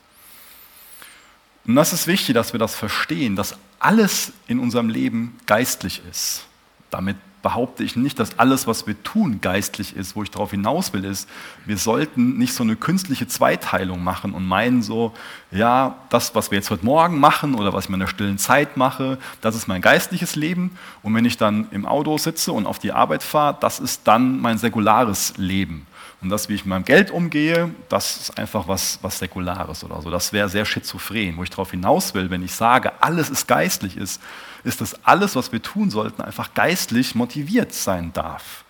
[1.66, 6.46] Und das ist wichtig, dass wir das verstehen, dass alles in unserem Leben geistlich ist.
[6.90, 10.18] Damit behaupte ich nicht, dass alles, was wir tun, geistlich ist.
[10.18, 11.30] Wo ich darauf hinaus will, ist,
[11.66, 15.14] wir sollten nicht so eine künstliche Zweiteilung machen und meinen so,
[15.50, 18.76] ja, das, was wir jetzt heute Morgen machen oder was ich in der stillen Zeit
[18.76, 20.78] mache, das ist mein geistliches Leben.
[21.04, 24.42] Und wenn ich dann im Auto sitze und auf die Arbeit fahre, das ist dann
[24.42, 25.88] mein säkulares Leben.
[26.22, 30.02] Und das, wie ich mit meinem Geld umgehe, das ist einfach was, was Säkulares oder
[30.02, 30.10] so.
[30.10, 31.38] Das wäre sehr schizophren.
[31.38, 34.20] Wo ich darauf hinaus will, wenn ich sage, alles ist geistlich ist,
[34.68, 38.66] ist, dass alles, was wir tun sollten, einfach geistlich motiviert sein darf.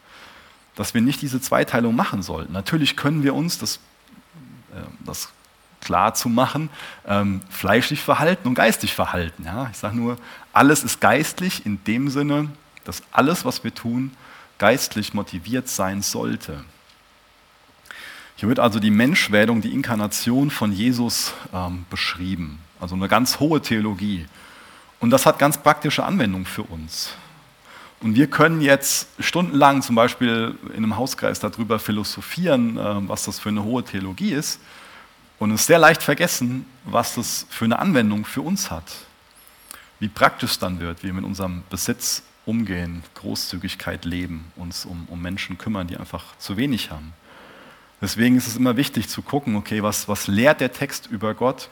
[0.75, 2.53] Dass wir nicht diese Zweiteilung machen sollten.
[2.53, 3.77] Natürlich können wir uns, das,
[4.73, 5.29] äh, das
[5.81, 6.69] klar zu machen,
[7.07, 9.47] ähm, fleischlich verhalten und geistig verhalten.
[9.71, 10.17] Ich sage nur,
[10.53, 12.49] alles ist geistlich in dem Sinne,
[12.83, 14.12] dass alles, was wir tun,
[14.57, 16.63] geistlich motiviert sein sollte.
[18.36, 22.60] Hier wird also die Menschwerdung, die Inkarnation von Jesus ähm, beschrieben.
[22.79, 24.27] Also eine ganz hohe Theologie.
[24.99, 27.13] Und das hat ganz praktische Anwendung für uns.
[27.99, 33.39] Und wir können jetzt stundenlang zum Beispiel in einem Hauskreis darüber philosophieren, äh, was das
[33.39, 34.60] für eine hohe Theologie ist.
[35.39, 38.91] Und es sehr leicht vergessen, was das für eine Anwendung für uns hat.
[39.99, 45.21] Wie praktisch dann wird, wie wir mit unserem Besitz umgehen, Großzügigkeit leben, uns um, um
[45.21, 47.13] Menschen kümmern, die einfach zu wenig haben.
[47.99, 51.69] Deswegen ist es immer wichtig zu gucken, okay, was, was lehrt der Text über Gott,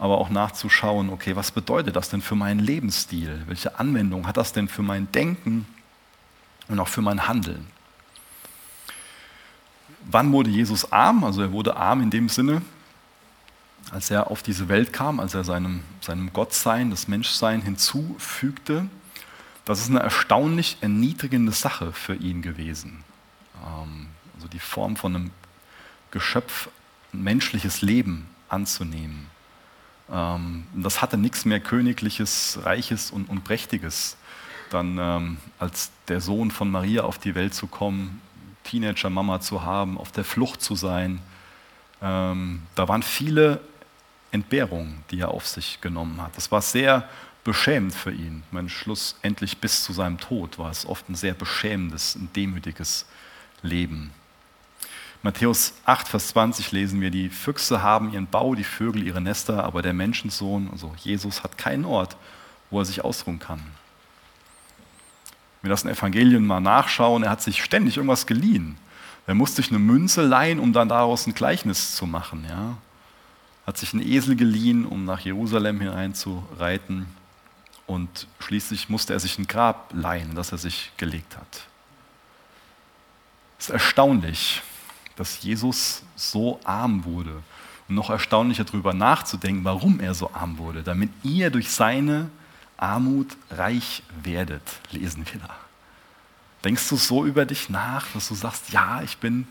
[0.00, 3.42] aber auch nachzuschauen, okay, was bedeutet das denn für meinen Lebensstil?
[3.46, 5.66] Welche Anwendung hat das denn für mein Denken
[6.68, 7.66] und auch für mein Handeln?
[10.06, 11.22] Wann wurde Jesus arm?
[11.22, 12.62] Also er wurde arm in dem Sinne,
[13.90, 18.86] als er auf diese Welt kam, als er seinem, seinem Gottsein, das Menschsein hinzufügte.
[19.66, 23.04] Das ist eine erstaunlich erniedrigende Sache für ihn gewesen.
[23.62, 25.30] Ähm, also die Form von einem
[26.10, 26.70] Geschöpf,
[27.12, 29.26] ein menschliches Leben anzunehmen.
[30.12, 34.16] Ähm, das hatte nichts mehr Königliches, Reiches und, und Prächtiges.
[34.70, 38.20] Dann ähm, als der Sohn von Maria auf die Welt zu kommen,
[38.64, 41.20] Teenager-Mama zu haben, auf der Flucht zu sein.
[42.02, 43.60] Ähm, da waren viele
[44.30, 46.36] Entbehrungen, die er auf sich genommen hat.
[46.36, 47.08] Das war sehr
[47.42, 48.42] beschämend für ihn.
[48.50, 53.06] Mein schlussendlich bis zu seinem Tod war es oft ein sehr beschämendes, ein demütiges
[53.62, 54.12] Leben.
[55.22, 59.64] Matthäus 8, Vers 20 lesen wir, die Füchse haben ihren Bau, die Vögel ihre Nester,
[59.64, 62.16] aber der Menschensohn, also Jesus, hat keinen Ort,
[62.70, 63.60] wo er sich ausruhen kann.
[65.60, 68.78] Wenn wir das in Evangelien mal nachschauen, er hat sich ständig irgendwas geliehen.
[69.26, 72.46] Er musste sich eine Münze leihen, um dann daraus ein Gleichnis zu machen.
[72.48, 72.78] Ja?
[73.66, 77.06] Hat sich einen Esel geliehen, um nach Jerusalem hineinzureiten.
[77.86, 81.66] Und schließlich musste er sich ein Grab leihen, das er sich gelegt hat.
[83.58, 84.62] Es ist erstaunlich,
[85.20, 87.42] dass Jesus so arm wurde.
[87.88, 92.30] Und noch erstaunlicher darüber nachzudenken, warum er so arm wurde, damit ihr durch seine
[92.78, 95.54] Armut reich werdet, lesen wir da.
[96.64, 99.46] Denkst du so über dich nach, dass du sagst, ja, ich bin,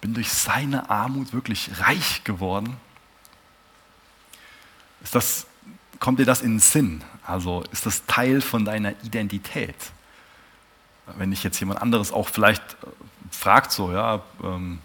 [0.00, 2.76] bin durch seine Armut wirklich reich geworden?
[5.00, 5.46] Ist das,
[6.00, 7.04] kommt dir das in den Sinn?
[7.24, 9.76] Also ist das Teil von deiner Identität?
[11.18, 12.76] Wenn dich jetzt jemand anderes auch vielleicht
[13.30, 14.80] fragt, so, ja, ähm,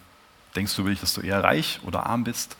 [0.59, 2.57] Denkst du wirklich, dass du eher reich oder arm bist?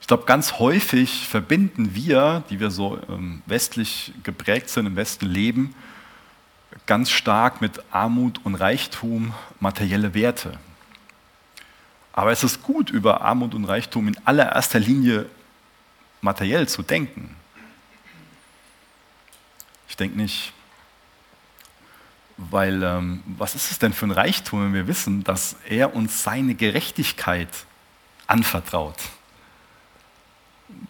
[0.00, 5.26] Ich glaube, ganz häufig verbinden wir, die wir so ähm, westlich geprägt sind, im Westen
[5.26, 5.74] leben,
[6.86, 10.58] ganz stark mit Armut und Reichtum materielle Werte.
[12.14, 15.26] Aber es ist gut, über Armut und Reichtum in allererster Linie
[16.22, 17.36] materiell zu denken.
[19.90, 20.54] Ich denke nicht,
[22.36, 26.22] weil ähm, was ist es denn für ein Reichtum, wenn wir wissen, dass er uns
[26.22, 27.48] seine Gerechtigkeit
[28.26, 28.98] anvertraut?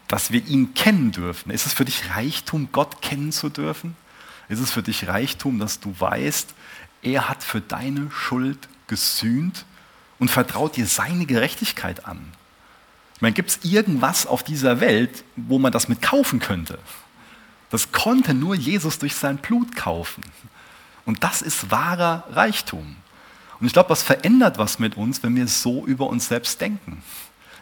[0.08, 1.50] Dass wir ihn kennen dürfen.
[1.50, 3.96] Ist es für dich Reichtum, Gott kennen zu dürfen?
[4.48, 6.54] Ist es für dich Reichtum, dass du weißt,
[7.02, 9.64] er hat für deine Schuld gesühnt
[10.18, 12.32] und vertraut dir seine Gerechtigkeit an.
[13.14, 16.78] Ich meine, gibt es irgendwas auf dieser Welt, wo man das mit kaufen könnte?
[17.70, 20.22] Das konnte nur Jesus durch sein Blut kaufen.
[21.06, 22.96] Und das ist wahrer Reichtum.
[23.58, 27.02] Und ich glaube, das verändert was mit uns, wenn wir so über uns selbst denken.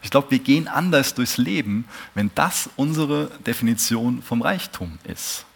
[0.03, 5.47] Ich glaube, wir gehen anders durchs Leben, wenn das unsere Definition vom Reichtum ist.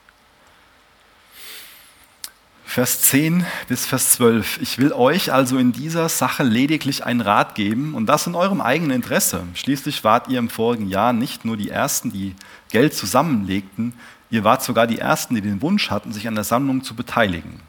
[2.64, 4.60] Vers 10 bis Vers 12.
[4.60, 8.60] Ich will euch also in dieser Sache lediglich einen Rat geben und das in eurem
[8.60, 9.44] eigenen Interesse.
[9.54, 12.36] Schließlich wart ihr im vorigen Jahr nicht nur die Ersten, die
[12.70, 13.94] Geld zusammenlegten,
[14.30, 17.67] ihr wart sogar die Ersten, die den Wunsch hatten, sich an der Sammlung zu beteiligen.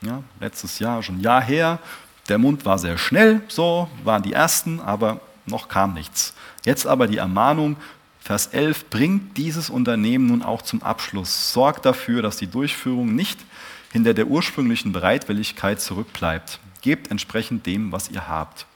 [0.00, 1.78] Ja, letztes Jahr, schon ein Jahr her,
[2.28, 6.34] der Mund war sehr schnell, so waren die Ersten, aber noch kam nichts.
[6.64, 7.76] Jetzt aber die Ermahnung,
[8.20, 11.52] Vers 11, bringt dieses Unternehmen nun auch zum Abschluss.
[11.52, 13.40] Sorgt dafür, dass die Durchführung nicht
[13.90, 16.60] hinter der ursprünglichen Bereitwilligkeit zurückbleibt.
[16.82, 18.66] Gebt entsprechend dem, was ihr habt.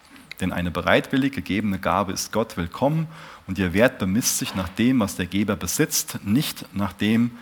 [0.41, 3.07] Denn eine bereitwillig gegebene Gabe ist Gott willkommen
[3.47, 7.33] und ihr Wert bemisst sich nach dem, was der Geber besitzt, nicht nach dem,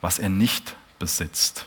[0.00, 1.66] was er nicht besitzt.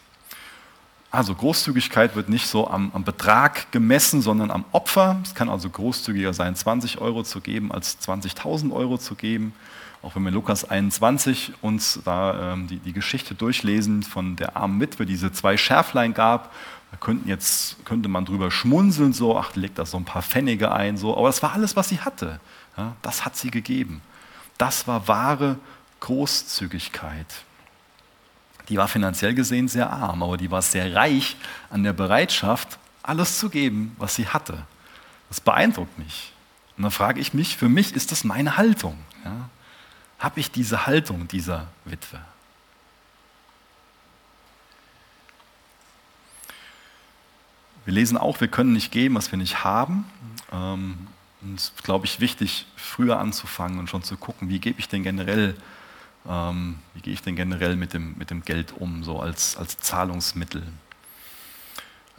[1.12, 5.20] Also Großzügigkeit wird nicht so am, am, Betrag gemessen, sondern am Opfer.
[5.24, 9.54] Es kann also großzügiger sein, 20 Euro zu geben, als 20.000 Euro zu geben.
[10.02, 14.80] Auch wenn wir Lukas 21 uns da ähm, die, die Geschichte durchlesen von der armen
[14.80, 16.54] Witwe, die diese zwei Schärflein gab,
[16.92, 20.72] da könnten jetzt, könnte man drüber schmunzeln, so, ach, legt da so ein paar Pfennige
[20.72, 22.40] ein, so, aber das war alles, was sie hatte.
[22.78, 24.02] Ja, das hat sie gegeben.
[24.58, 25.58] Das war wahre
[26.00, 27.28] Großzügigkeit.
[28.70, 31.36] Die war finanziell gesehen sehr arm, aber die war sehr reich
[31.70, 34.66] an der Bereitschaft, alles zu geben, was sie hatte.
[35.30, 36.32] Das beeindruckt mich.
[36.78, 38.98] Und dann frage ich mich, für mich ist das meine Haltung.
[39.24, 39.50] Ja?
[40.20, 42.20] Habe ich diese Haltung dieser Witwe?
[47.86, 50.06] Wir lesen auch, wir können nicht geben, was wir nicht haben.
[50.52, 51.08] Ähm,
[51.42, 54.88] und es ist, glaube ich, wichtig, früher anzufangen und schon zu gucken, wie gebe ich
[54.88, 55.56] denn generell,
[56.28, 59.78] ähm, wie gehe ich denn generell mit dem, mit dem Geld um, so als, als
[59.78, 60.64] Zahlungsmittel.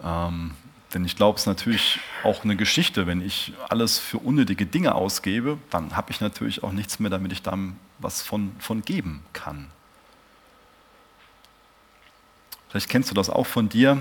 [0.03, 0.53] Ähm,
[0.93, 4.95] denn ich glaube, es ist natürlich auch eine Geschichte, wenn ich alles für unnötige Dinge
[4.95, 7.57] ausgebe, dann habe ich natürlich auch nichts mehr, damit ich da
[7.99, 9.69] was von, von geben kann.
[12.69, 13.99] Vielleicht kennst du das auch von dir,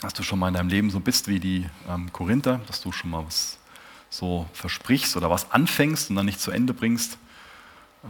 [0.00, 2.92] dass du schon mal in deinem Leben so bist wie die ähm, Korinther, dass du
[2.92, 3.58] schon mal was
[4.08, 7.18] so versprichst oder was anfängst und dann nicht zu Ende bringst.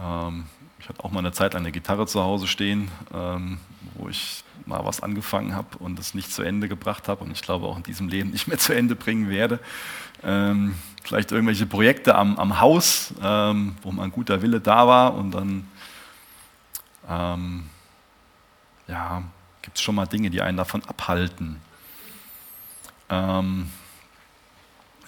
[0.01, 0.47] Ähm,
[0.81, 3.59] ich hatte auch mal eine Zeit eine Gitarre zu Hause stehen, ähm,
[3.95, 7.43] wo ich mal was angefangen habe und es nicht zu Ende gebracht habe und ich
[7.43, 9.61] glaube auch in diesem Leben nicht mehr zu Ende bringen werde.
[10.23, 15.15] Ähm, vielleicht irgendwelche Projekte am, am Haus, ähm, wo mal ein guter Wille da war
[15.15, 15.69] und dann
[17.09, 17.65] ähm,
[18.87, 19.23] ja,
[19.63, 21.61] gibt es schon mal Dinge, die einen davon abhalten.
[23.09, 23.71] Ähm,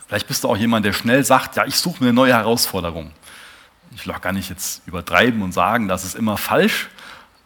[0.07, 3.11] vielleicht bist du auch jemand, der schnell sagt, ja, ich suche mir eine neue Herausforderung.
[3.95, 6.89] Ich will auch gar nicht jetzt übertreiben und sagen, das ist immer falsch,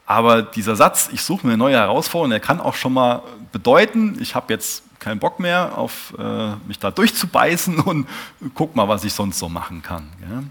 [0.06, 4.16] aber dieser Satz, ich suche mir eine neue Herausforderung, der kann auch schon mal bedeuten,
[4.20, 8.06] ich habe jetzt keinen Bock mehr, auf äh, mich da durchzubeißen und
[8.54, 10.09] guck mal, was ich sonst so machen kann.
[10.20, 10.44] Gell?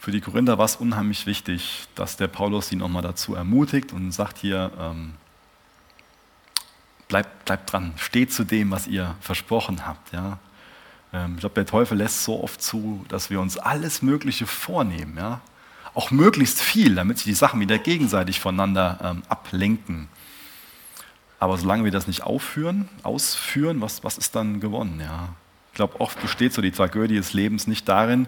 [0.00, 4.10] Für die Korinther war es unheimlich wichtig, dass der Paulus sie nochmal dazu ermutigt und
[4.10, 5.12] sagt hier, ähm,
[7.06, 10.12] bleibt, bleibt dran, steht zu dem, was ihr versprochen habt.
[10.12, 10.38] Ja?
[11.12, 15.16] Ähm, ich glaube, der Teufel lässt so oft zu, dass wir uns alles Mögliche vornehmen.
[15.16, 15.40] Ja?
[15.94, 20.08] auch möglichst viel, damit sich die Sachen wieder gegenseitig voneinander ähm, ablenken.
[21.38, 25.00] Aber solange wir das nicht aufführen, ausführen, was, was ist dann gewonnen?
[25.00, 25.30] Ja?
[25.72, 28.26] Ich glaube, oft besteht so die Tragödie des Lebens nicht darin,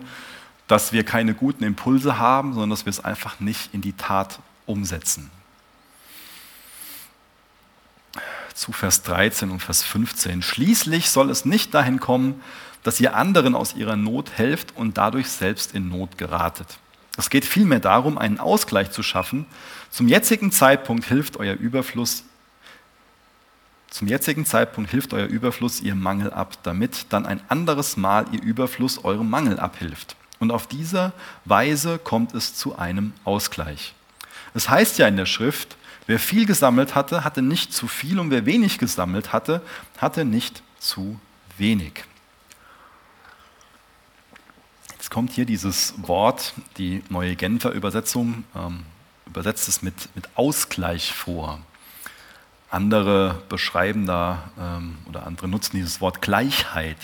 [0.66, 4.40] dass wir keine guten Impulse haben, sondern dass wir es einfach nicht in die Tat
[4.66, 5.30] umsetzen.
[8.54, 10.42] Zu Vers 13 und Vers 15.
[10.42, 12.40] Schließlich soll es nicht dahin kommen,
[12.84, 16.78] dass ihr anderen aus ihrer Not helft und dadurch selbst in Not geratet.
[17.16, 19.46] Es geht vielmehr darum, einen Ausgleich zu schaffen.
[19.90, 22.24] Zum jetzigen Zeitpunkt hilft euer Überfluss
[23.94, 28.42] zum jetzigen Zeitpunkt hilft euer Überfluss ihrem Mangel ab, damit dann ein anderes Mal ihr
[28.42, 30.16] Überfluss eurem Mangel abhilft.
[30.40, 31.12] Und auf diese
[31.44, 33.94] Weise kommt es zu einem Ausgleich.
[34.52, 35.76] Es heißt ja in der Schrift,
[36.08, 39.62] wer viel gesammelt hatte, hatte nicht zu viel und wer wenig gesammelt hatte,
[39.98, 41.20] hatte nicht zu
[41.56, 42.04] wenig.
[45.04, 48.86] Jetzt kommt hier dieses Wort, die neue Genfer Übersetzung ähm,
[49.26, 51.60] übersetzt es mit, mit Ausgleich vor.
[52.70, 56.96] Andere beschreiben da ähm, oder andere nutzen dieses Wort Gleichheit.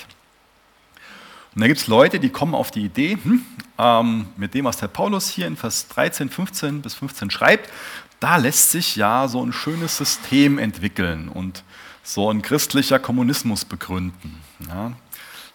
[1.55, 3.45] Und da gibt es Leute, die kommen auf die Idee, hm,
[3.77, 7.71] ähm, mit dem, was der Paulus hier in Vers 13, 15 bis 15 schreibt,
[8.19, 11.29] da lässt sich ja so ein schönes System entwickeln.
[11.29, 11.65] Und
[12.03, 14.41] so ein christlicher Kommunismus begründen.
[14.69, 14.93] Ja.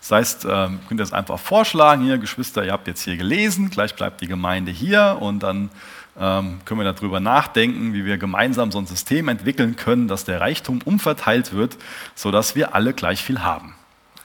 [0.07, 3.71] Das heißt, ähm, könnt ihr das einfach vorschlagen, hier Geschwister, ihr habt jetzt hier gelesen,
[3.71, 5.71] gleich bleibt die Gemeinde hier und dann
[6.19, 10.39] ähm, können wir darüber nachdenken, wie wir gemeinsam so ein System entwickeln können, dass der
[10.39, 11.77] Reichtum umverteilt wird,
[12.13, 13.73] sodass wir alle gleich viel haben.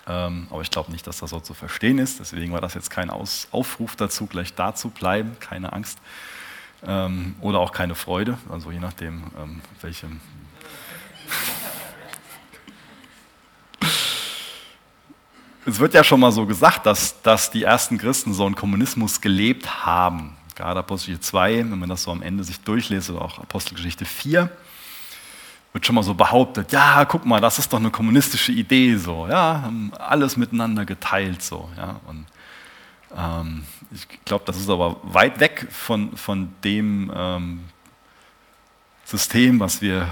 [0.07, 2.91] Ähm, aber ich glaube nicht, dass das so zu verstehen ist, deswegen war das jetzt
[2.91, 5.99] kein Aufruf dazu, gleich da zu bleiben, keine Angst.
[6.87, 9.23] Ähm, oder auch keine Freude, also je nachdem,
[9.81, 10.09] welche
[15.67, 19.21] es wird ja schon mal so gesagt, dass, dass die ersten Christen so einen Kommunismus
[19.21, 20.37] gelebt haben.
[20.55, 24.51] Gerade Apostelgeschichte 2, wenn man das so am Ende sich durchlässt, oder auch Apostelgeschichte 4,
[25.73, 29.29] wird schon mal so behauptet, ja, guck mal, das ist doch eine kommunistische Idee, so,
[29.29, 32.27] ja, haben alles miteinander geteilt, so, ja, und
[33.17, 37.61] ähm, ich glaube, das ist aber weit weg von, von dem ähm,
[39.05, 40.09] System, was wir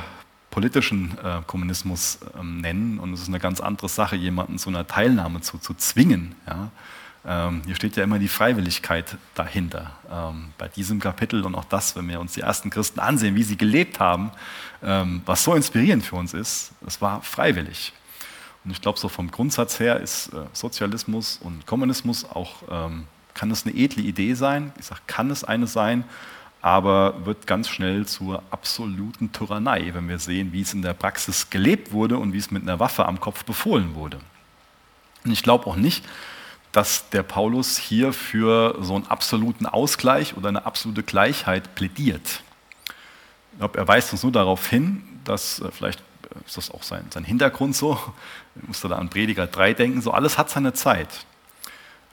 [0.58, 2.98] politischen äh, Kommunismus ähm, nennen.
[2.98, 6.34] Und es ist eine ganz andere Sache, jemanden zu einer Teilnahme zu, zu zwingen.
[6.48, 6.72] Ja?
[7.24, 9.92] Ähm, hier steht ja immer die Freiwilligkeit dahinter.
[10.10, 13.44] Ähm, bei diesem Kapitel und auch das, wenn wir uns die ersten Christen ansehen, wie
[13.44, 14.32] sie gelebt haben,
[14.82, 17.92] ähm, was so inspirierend für uns ist, es war freiwillig.
[18.64, 23.04] Und ich glaube, so vom Grundsatz her ist äh, Sozialismus und Kommunismus auch, ähm,
[23.34, 24.72] kann es eine edle Idee sein?
[24.76, 26.02] Ich sage, kann es eine sein?
[26.60, 31.50] Aber wird ganz schnell zur absoluten Tyrannei, wenn wir sehen, wie es in der Praxis
[31.50, 34.18] gelebt wurde und wie es mit einer Waffe am Kopf befohlen wurde.
[35.24, 36.04] Und ich glaube auch nicht,
[36.72, 42.42] dass der Paulus hier für so einen absoluten Ausgleich oder eine absolute Gleichheit plädiert.
[43.52, 46.02] Ich glaube, er weist uns nur darauf hin, dass äh, vielleicht
[46.46, 47.98] ist das auch sein, sein Hintergrund so,
[48.54, 51.08] ich musste da an Prediger 3 denken, so alles hat seine Zeit.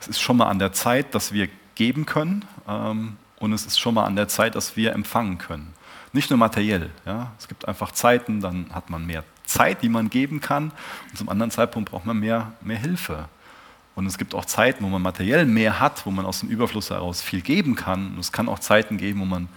[0.00, 3.78] Es ist schon mal an der Zeit, dass wir geben können, ähm, und es ist
[3.78, 5.74] schon mal an der Zeit, dass wir empfangen können.
[6.12, 6.90] Nicht nur materiell.
[7.04, 7.32] Ja?
[7.38, 10.72] Es gibt einfach Zeiten, dann hat man mehr Zeit, die man geben kann.
[11.10, 13.28] Und zum anderen Zeitpunkt braucht man mehr, mehr Hilfe.
[13.94, 16.90] Und es gibt auch Zeiten, wo man materiell mehr hat, wo man aus dem Überfluss
[16.90, 18.14] heraus viel geben kann.
[18.14, 19.48] Und es kann auch Zeiten geben, wo man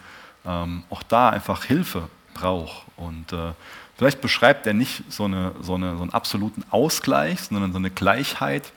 [0.45, 2.85] ähm, auch da einfach Hilfe braucht.
[2.95, 3.53] Und äh,
[3.97, 7.89] vielleicht beschreibt er nicht so, eine, so, eine, so einen absoluten Ausgleich, sondern so eine
[7.89, 8.71] Gleichheit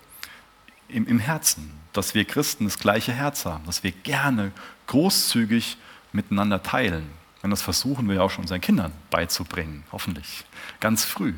[0.89, 1.82] im, im Herzen.
[1.93, 4.53] Dass wir Christen das gleiche Herz haben, dass wir gerne
[4.87, 5.77] großzügig
[6.13, 7.11] miteinander teilen.
[7.43, 10.45] Und das versuchen wir ja auch schon unseren Kindern beizubringen, hoffentlich,
[10.81, 11.35] ganz früh.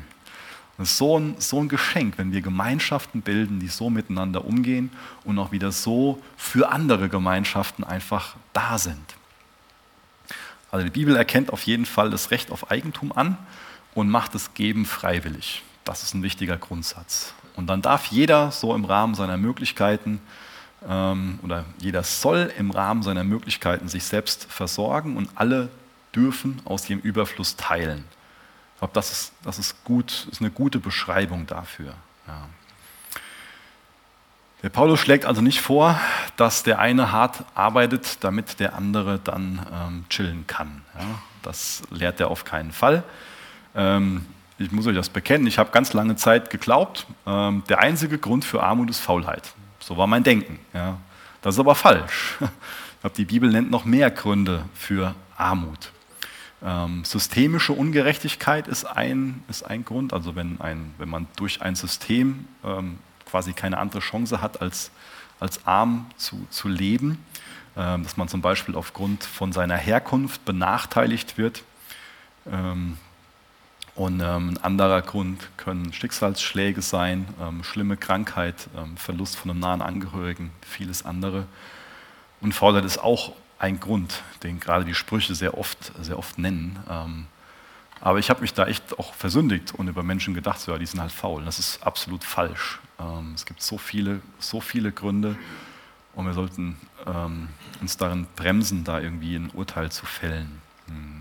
[0.77, 4.91] Das ist so ein, so ein Geschenk, wenn wir Gemeinschaften bilden, die so miteinander umgehen
[5.23, 9.15] und auch wieder so für andere Gemeinschaften einfach da sind.
[10.71, 13.37] Also die Bibel erkennt auf jeden Fall das Recht auf Eigentum an
[13.93, 15.63] und macht das Geben freiwillig.
[15.85, 17.33] Das ist ein wichtiger Grundsatz.
[17.55, 20.19] Und dann darf jeder so im Rahmen seiner Möglichkeiten
[20.87, 25.69] ähm, oder jeder soll im Rahmen seiner Möglichkeiten sich selbst versorgen und alle
[26.15, 28.03] dürfen aus ihrem Überfluss teilen.
[28.73, 31.93] Ich glaube, das ist, das ist, gut, ist eine gute Beschreibung dafür.
[32.27, 32.47] Ja.
[34.63, 35.99] Der Paulus schlägt also nicht vor,
[36.37, 40.81] dass der eine hart arbeitet, damit der andere dann ähm, chillen kann.
[40.97, 41.05] Ja.
[41.43, 43.03] Das lehrt er auf keinen Fall.
[43.75, 44.25] Ähm,
[44.57, 48.45] ich muss euch das bekennen, ich habe ganz lange Zeit geglaubt, ähm, der einzige Grund
[48.45, 49.53] für Armut ist Faulheit.
[49.85, 50.57] So war mein Denken.
[50.73, 50.97] Ja.
[51.43, 52.37] Das ist aber falsch.
[52.95, 55.91] Ich glaube, die Bibel nennt noch mehr Gründe für Armut.
[56.63, 61.75] Ähm, systemische Ungerechtigkeit ist ein, ist ein Grund, also wenn, ein, wenn man durch ein
[61.75, 62.97] System ähm,
[63.29, 64.89] quasi keine andere Chance hat, als,
[65.39, 67.23] als arm zu, zu leben,
[67.77, 71.61] ähm, dass man zum Beispiel aufgrund von seiner Herkunft benachteiligt wird.
[72.51, 72.97] Ähm,
[73.95, 79.61] und ähm, ein anderer Grund können Schicksalsschläge sein, ähm, schlimme Krankheit, ähm, Verlust von einem
[79.61, 81.47] nahen Angehörigen, vieles andere.
[82.41, 86.77] Und Faulheit ist auch ein Grund, den gerade die Sprüche sehr oft, sehr oft nennen.
[86.89, 87.27] Ähm,
[88.01, 90.85] aber ich habe mich da echt auch versündigt und über Menschen gedacht, so, ja, die
[90.85, 91.45] sind halt faul.
[91.45, 92.79] Das ist absolut falsch.
[92.99, 95.37] Ähm, es gibt so viele, so viele Gründe
[96.15, 96.77] und wir sollten
[97.07, 97.47] ähm,
[97.79, 100.61] uns darin bremsen, da irgendwie ein Urteil zu fällen.
[100.87, 101.14] Hm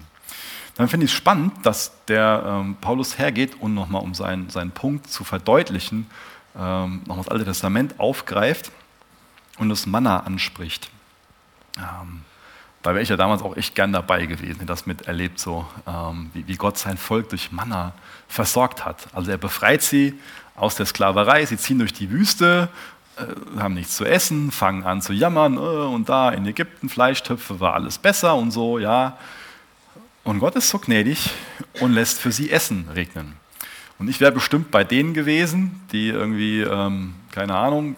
[0.76, 4.72] dann finde ich es spannend, dass der ähm, Paulus hergeht und nochmal, um seinen, seinen
[4.72, 6.06] Punkt zu verdeutlichen,
[6.58, 8.72] ähm, noch das Alte Testament aufgreift
[9.58, 10.90] und das Manna anspricht.
[11.78, 12.22] Ähm,
[12.82, 16.46] da wäre ich ja damals auch echt gern dabei gewesen, das miterlebt, so ähm, wie,
[16.46, 17.92] wie Gott sein Volk durch Manna
[18.28, 19.08] versorgt hat.
[19.14, 20.18] Also er befreit sie
[20.54, 22.68] aus der Sklaverei, sie ziehen durch die Wüste,
[23.16, 27.58] äh, haben nichts zu essen, fangen an zu jammern äh, und da in Ägypten Fleischtöpfe
[27.60, 29.16] war alles besser und so, ja.
[30.24, 31.30] Und Gott ist so gnädig
[31.80, 33.34] und lässt für sie Essen regnen.
[33.98, 37.96] Und ich wäre bestimmt bei denen gewesen, die irgendwie, ähm, keine Ahnung,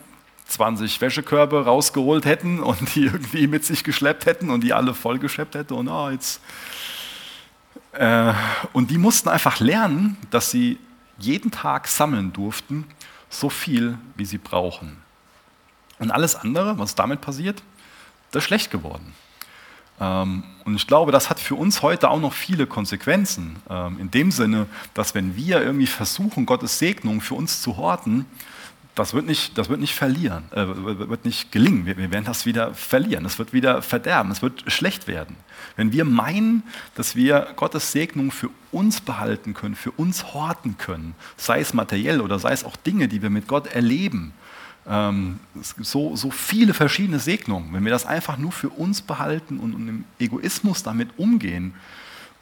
[0.49, 5.55] 20 Wäschekörbe rausgeholt hätten und die irgendwie mit sich geschleppt hätten und die alle vollgeschleppt
[5.55, 6.41] hätten und oh, jetzt.
[7.93, 8.33] Äh,
[8.73, 10.79] und die mussten einfach lernen, dass sie
[11.19, 12.85] jeden Tag sammeln durften,
[13.31, 14.99] so viel, wie sie brauchen.
[15.99, 17.63] Und alles andere, was damit passiert,
[18.33, 19.15] das ist schlecht geworden.
[20.01, 23.57] Ähm, und ich glaube, das hat für uns heute auch noch viele Konsequenzen.
[23.71, 28.27] Ähm, in dem Sinne, dass wenn wir irgendwie versuchen, Gottes Segnung für uns zu horten,
[28.97, 31.85] das wird nicht, das wird nicht verlieren, äh, wird nicht gelingen.
[31.85, 33.27] Wir, wir werden das wieder verlieren.
[33.27, 34.31] Es wird wieder verderben.
[34.31, 35.37] Es wird schlecht werden.
[35.77, 36.63] Wenn wir meinen,
[36.95, 42.23] dass wir Gottes Segnung für uns behalten können, für uns horten können, sei es materiell
[42.23, 44.33] oder sei es auch Dinge, die wir mit Gott erleben,
[44.89, 49.75] ähm, so, so viele verschiedene Segnungen, wenn wir das einfach nur für uns behalten und,
[49.75, 51.75] und im Egoismus damit umgehen,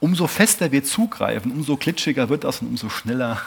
[0.00, 3.40] umso fester wir zugreifen, umso glitschiger wird das und umso schneller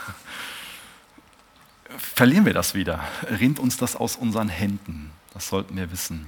[1.98, 3.04] verlieren wir das wieder,
[3.40, 5.12] rinnt uns das aus unseren Händen.
[5.34, 6.26] Das sollten wir wissen.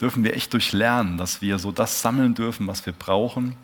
[0.00, 3.56] Dürfen wir echt durchlernen, dass wir so das sammeln dürfen, was wir brauchen,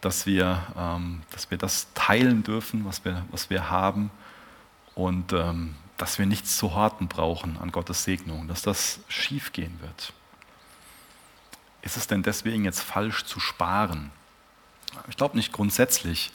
[0.00, 4.10] dass wir, ähm, dass wir das teilen dürfen, was wir, was wir haben
[4.94, 9.78] und ähm, dass wir nichts zu horten brauchen an Gottes Segnung, dass das schief gehen
[9.80, 10.12] wird.
[11.80, 14.10] Ist es denn deswegen jetzt falsch zu sparen?
[15.08, 16.32] Ich glaube nicht grundsätzlich.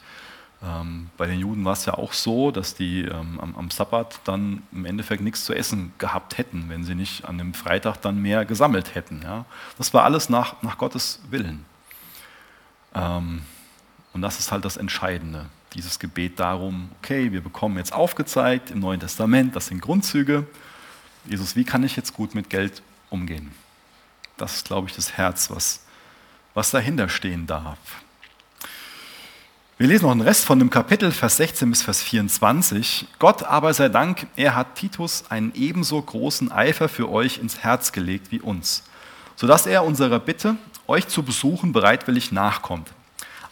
[0.62, 4.20] Ähm, bei den Juden war es ja auch so, dass die ähm, am, am, Sabbat
[4.24, 8.22] dann im Endeffekt nichts zu essen gehabt hätten, wenn sie nicht an dem Freitag dann
[8.22, 9.20] mehr gesammelt hätten.
[9.22, 9.44] Ja?
[9.76, 11.66] Das war alles nach, nach Gottes Willen.
[12.94, 13.42] Ähm,
[14.14, 15.44] und das ist halt das Entscheidende,
[15.78, 20.44] dieses Gebet darum, okay, wir bekommen jetzt aufgezeigt im Neuen Testament, das sind Grundzüge.
[21.24, 23.52] Jesus, wie kann ich jetzt gut mit Geld umgehen?
[24.36, 25.84] Das ist, glaube ich, das Herz, was,
[26.52, 27.78] was dahinter stehen darf.
[29.76, 33.06] Wir lesen noch den Rest von dem Kapitel, Vers 16 bis Vers 24.
[33.20, 37.92] Gott aber sei Dank, er hat Titus einen ebenso großen Eifer für euch ins Herz
[37.92, 38.82] gelegt wie uns,
[39.36, 40.56] sodass er unserer Bitte,
[40.88, 42.88] euch zu besuchen, bereitwillig nachkommt.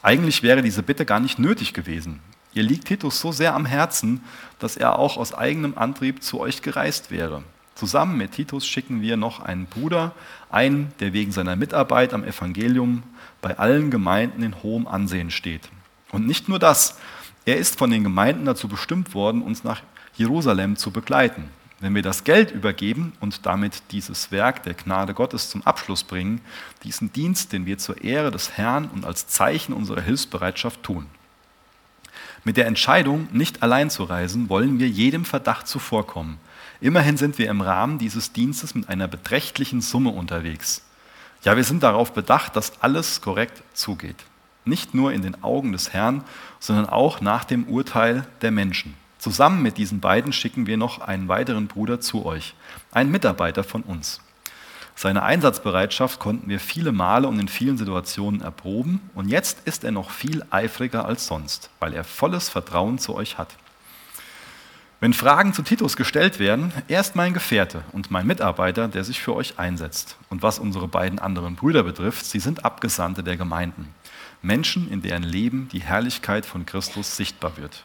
[0.06, 2.20] Eigentlich wäre diese Bitte gar nicht nötig gewesen.
[2.54, 4.20] Ihr liegt Titus so sehr am Herzen,
[4.60, 7.42] dass er auch aus eigenem Antrieb zu euch gereist wäre.
[7.74, 10.12] Zusammen mit Titus schicken wir noch einen Bruder,
[10.48, 13.02] einen, der wegen seiner Mitarbeit am Evangelium
[13.42, 15.68] bei allen Gemeinden in hohem Ansehen steht.
[16.12, 16.98] Und nicht nur das,
[17.44, 19.82] er ist von den Gemeinden dazu bestimmt worden, uns nach
[20.14, 21.50] Jerusalem zu begleiten.
[21.80, 26.40] Wenn wir das Geld übergeben und damit dieses Werk der Gnade Gottes zum Abschluss bringen,
[26.84, 31.06] diesen Dienst, den wir zur Ehre des Herrn und als Zeichen unserer Hilfsbereitschaft tun.
[32.44, 36.38] Mit der Entscheidung, nicht allein zu reisen, wollen wir jedem Verdacht zuvorkommen.
[36.80, 40.82] Immerhin sind wir im Rahmen dieses Dienstes mit einer beträchtlichen Summe unterwegs.
[41.42, 44.24] Ja, wir sind darauf bedacht, dass alles korrekt zugeht
[44.66, 46.24] nicht nur in den Augen des Herrn,
[46.58, 48.94] sondern auch nach dem Urteil der Menschen.
[49.18, 52.54] Zusammen mit diesen beiden schicken wir noch einen weiteren Bruder zu euch,
[52.92, 54.20] einen Mitarbeiter von uns.
[54.94, 59.92] Seine Einsatzbereitschaft konnten wir viele Male und in vielen Situationen erproben und jetzt ist er
[59.92, 63.56] noch viel eifriger als sonst, weil er volles Vertrauen zu euch hat.
[64.98, 69.20] Wenn Fragen zu Titus gestellt werden, er ist mein Gefährte und mein Mitarbeiter, der sich
[69.20, 70.16] für euch einsetzt.
[70.30, 73.92] Und was unsere beiden anderen Brüder betrifft, sie sind Abgesandte der Gemeinden.
[74.40, 77.84] Menschen, in deren Leben die Herrlichkeit von Christus sichtbar wird.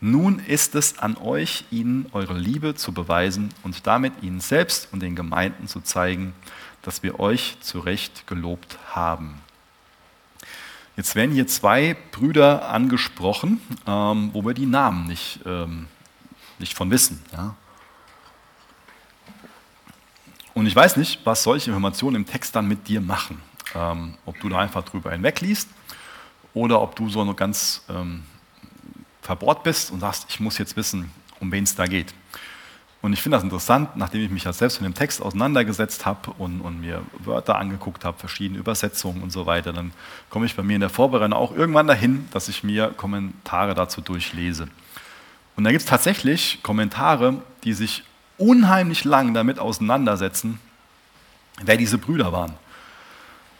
[0.00, 5.00] Nun ist es an euch, ihnen eure Liebe zu beweisen und damit ihnen selbst und
[5.00, 6.34] den Gemeinden zu zeigen,
[6.82, 9.40] dass wir euch zu Recht gelobt haben.
[10.96, 15.86] Jetzt werden hier zwei Brüder angesprochen, ähm, wo wir die Namen nicht, ähm,
[16.58, 17.22] nicht von wissen.
[17.32, 17.54] Ja?
[20.54, 23.40] Und ich weiß nicht, was solche Informationen im Text dann mit dir machen.
[23.74, 25.68] Ähm, ob du da einfach drüber hinwegliest
[26.54, 28.24] oder ob du so noch ganz ähm,
[29.28, 32.14] verbohrt bist und sagst, ich muss jetzt wissen, um wen es da geht.
[33.02, 36.30] Und ich finde das interessant, nachdem ich mich ja selbst mit dem Text auseinandergesetzt habe
[36.38, 39.92] und, und, mir Wörter angeguckt habe, verschiedene Übersetzungen und so weiter, dann
[40.30, 44.00] komme ich bei mir in der Vorbereitung auch irgendwann dahin, dass ich mir Kommentare dazu
[44.00, 44.66] durchlese.
[45.56, 48.04] Und da gibt es tatsächlich Kommentare, die sich
[48.38, 50.58] unheimlich lang damit auseinandersetzen,
[51.62, 52.54] wer diese Brüder waren.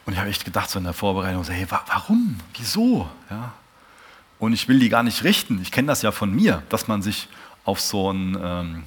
[0.07, 2.39] Und ich habe echt gedacht, so in der Vorbereitung, so, hey, warum?
[2.57, 3.07] Wieso?
[3.29, 3.53] Ja.
[4.39, 5.61] Und ich will die gar nicht richten.
[5.61, 7.27] Ich kenne das ja von mir, dass man sich
[7.65, 8.83] auf so einen, ähm,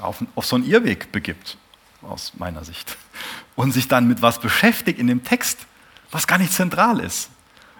[0.00, 1.58] auf, auf so einen Irrweg begibt,
[2.02, 2.96] aus meiner Sicht.
[3.54, 5.66] Und sich dann mit was beschäftigt in dem Text,
[6.10, 7.30] was gar nicht zentral ist.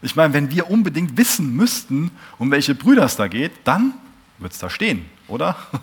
[0.02, 3.94] Ich meine, wenn wir unbedingt wissen müssten, um welche Brüder es da geht, dann
[4.38, 5.56] wird es da stehen, oder?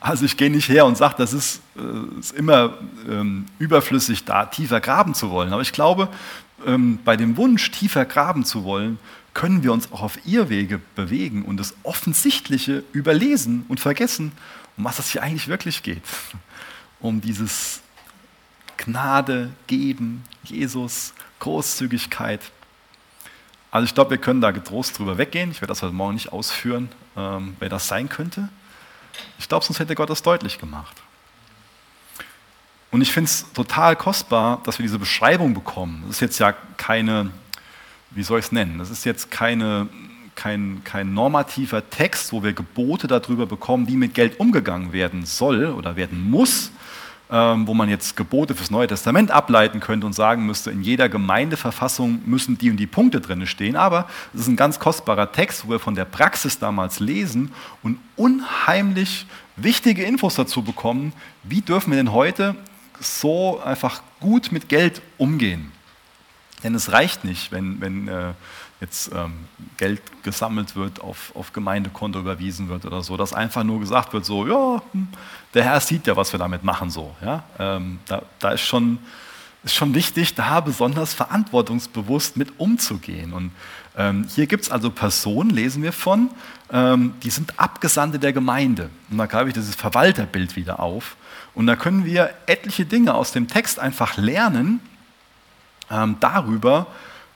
[0.00, 2.74] Also ich gehe nicht her und sage, das ist, äh, ist immer
[3.10, 5.52] ähm, überflüssig, da tiefer graben zu wollen.
[5.52, 6.08] Aber ich glaube,
[6.64, 9.00] ähm, bei dem Wunsch, tiefer graben zu wollen,
[9.38, 14.32] können wir uns auch auf Irrwege bewegen und das Offensichtliche überlesen und vergessen,
[14.76, 16.02] um was es hier eigentlich wirklich geht.
[17.00, 17.80] Um dieses
[18.76, 22.40] Gnade, Geben, Jesus, Großzügigkeit.
[23.70, 25.52] Also ich glaube, wir können da getrost drüber weggehen.
[25.52, 28.48] Ich werde das heute Morgen nicht ausführen, ähm, wer das sein könnte.
[29.38, 30.96] Ich glaube, sonst hätte Gott das deutlich gemacht.
[32.90, 36.02] Und ich finde es total kostbar, dass wir diese Beschreibung bekommen.
[36.08, 37.30] Das ist jetzt ja keine,
[38.10, 39.88] wie soll ich es nennen, das ist jetzt keine,
[40.34, 45.66] kein, kein normativer Text, wo wir Gebote darüber bekommen, wie mit Geld umgegangen werden soll
[45.66, 46.70] oder werden muss,
[47.30, 51.08] ähm, wo man jetzt Gebote fürs Neue Testament ableiten könnte und sagen müsste, in jeder
[51.08, 53.76] Gemeindeverfassung müssen die und die Punkte drin stehen.
[53.76, 57.52] Aber es ist ein ganz kostbarer Text, wo wir von der Praxis damals lesen
[57.82, 62.54] und unheimlich wichtige Infos dazu bekommen, wie dürfen wir denn heute
[63.00, 65.72] so einfach gut mit Geld umgehen.
[66.62, 68.32] Denn es reicht nicht, wenn, wenn äh,
[68.80, 69.32] jetzt ähm,
[69.76, 74.24] Geld gesammelt wird, auf, auf Gemeindekonto überwiesen wird oder so, dass einfach nur gesagt wird,
[74.24, 75.08] so, ja, hm,
[75.54, 77.14] der Herr sieht ja, was wir damit machen, so.
[77.24, 77.44] Ja?
[77.58, 78.98] Ähm, da, da ist, schon,
[79.64, 83.32] ist schon wichtig, da besonders verantwortungsbewusst mit umzugehen.
[83.32, 83.52] Und
[83.96, 86.30] ähm, hier gibt es also Personen, lesen wir von,
[86.70, 88.90] ähm, die sind Abgesandte der Gemeinde.
[89.10, 91.16] Und da greife ich dieses Verwalterbild wieder auf.
[91.54, 94.80] Und da können wir etliche Dinge aus dem Text einfach lernen
[95.90, 96.86] ähm, darüber,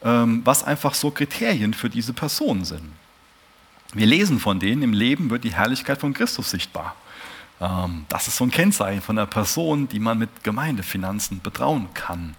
[0.05, 2.92] ähm, was einfach so Kriterien für diese Personen sind.
[3.94, 6.96] Wir lesen von denen, im Leben wird die Herrlichkeit von Christus sichtbar.
[7.61, 12.34] Ähm, das ist so ein Kennzeichen von einer Person, die man mit Gemeindefinanzen betrauen kann.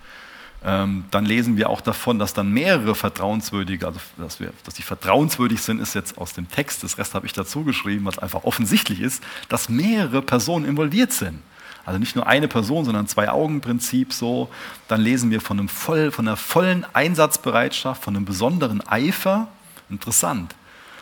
[0.65, 4.81] Ähm, dann lesen wir auch davon, dass dann mehrere vertrauenswürdige, also dass, wir, dass die
[4.81, 8.45] vertrauenswürdig sind, ist jetzt aus dem Text, das Rest habe ich dazu geschrieben, was einfach
[8.45, 11.41] offensichtlich ist, dass mehrere Personen involviert sind.
[11.85, 14.49] Also nicht nur eine Person, sondern zwei Augen-Prinzip so.
[14.87, 19.47] Dann lesen wir von, einem voll, von einer vollen Einsatzbereitschaft, von einem besonderen Eifer.
[19.89, 20.55] Interessant.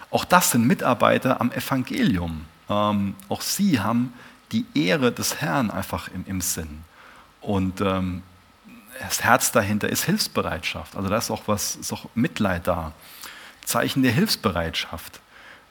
[0.10, 2.46] Auch das sind Mitarbeiter am Evangelium.
[2.70, 4.14] Ähm, auch sie haben
[4.52, 6.84] die Ehre des Herrn einfach im, im Sinn.
[7.42, 8.24] Und ähm,
[9.00, 10.96] das Herz dahinter ist Hilfsbereitschaft.
[10.96, 12.94] Also da ist auch was, ist auch Mitleid da.
[13.66, 15.22] Zeichen der Hilfsbereitschaft.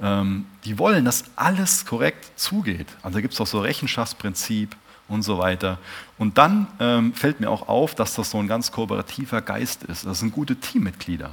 [0.01, 2.87] Ähm, die wollen, dass alles korrekt zugeht.
[3.03, 4.77] Also da gibt es auch so Rechenschaftsprinzip
[5.11, 5.79] und so weiter.
[6.19, 10.07] Und dann ähm, fällt mir auch auf, dass das so ein ganz kooperativer Geist ist.
[10.07, 11.31] Das sind gute Teammitglieder.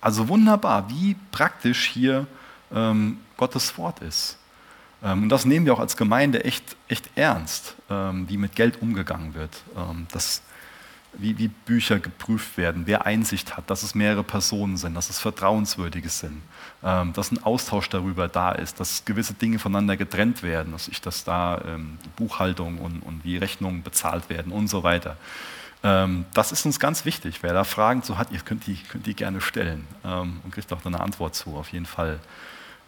[0.00, 2.26] Also wunderbar, wie praktisch hier
[2.72, 4.38] ähm, Gottes Wort ist.
[5.02, 8.80] Ähm, und das nehmen wir auch als Gemeinde echt, echt ernst, ähm, wie mit Geld
[8.80, 9.62] umgegangen wird.
[9.76, 10.42] Ähm, das
[11.12, 15.18] wie, wie Bücher geprüft werden, wer Einsicht hat, dass es mehrere Personen sind, dass es
[15.18, 16.42] Vertrauenswürdige sind,
[16.82, 21.00] ähm, dass ein Austausch darüber da ist, dass gewisse Dinge voneinander getrennt werden, dass ich
[21.00, 25.16] das da ähm, Buchhaltung und, und wie Rechnungen bezahlt werden und so weiter.
[25.82, 27.42] Ähm, das ist uns ganz wichtig.
[27.42, 30.72] Wer da Fragen zu hat, ihr könnt die, könnt die gerne stellen ähm, und kriegt
[30.72, 32.20] auch eine Antwort zu, auf jeden Fall.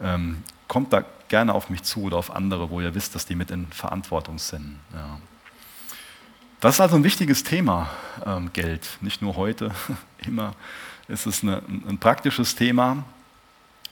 [0.01, 3.35] Ähm, kommt da gerne auf mich zu oder auf andere, wo ihr wisst, dass die
[3.35, 4.79] mit in Verantwortung sind.
[4.93, 5.19] Ja.
[6.63, 7.89] Das ist also ein wichtiges Thema,
[8.25, 8.87] ähm, Geld.
[9.01, 9.71] Nicht nur heute,
[10.25, 10.53] immer
[11.09, 13.03] ist es eine, ein praktisches Thema,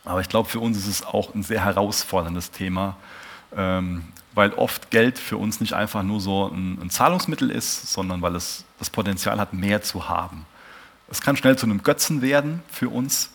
[0.06, 2.96] aber ich glaube, für uns ist es auch ein sehr herausforderndes Thema,
[3.54, 8.22] ähm, weil oft Geld für uns nicht einfach nur so ein, ein, Zahlungsmittel ist, sondern
[8.22, 10.46] weil es das Potenzial hat, mehr zu haben.
[11.10, 13.32] Es kann schnell zu einem Götzen werden für uns.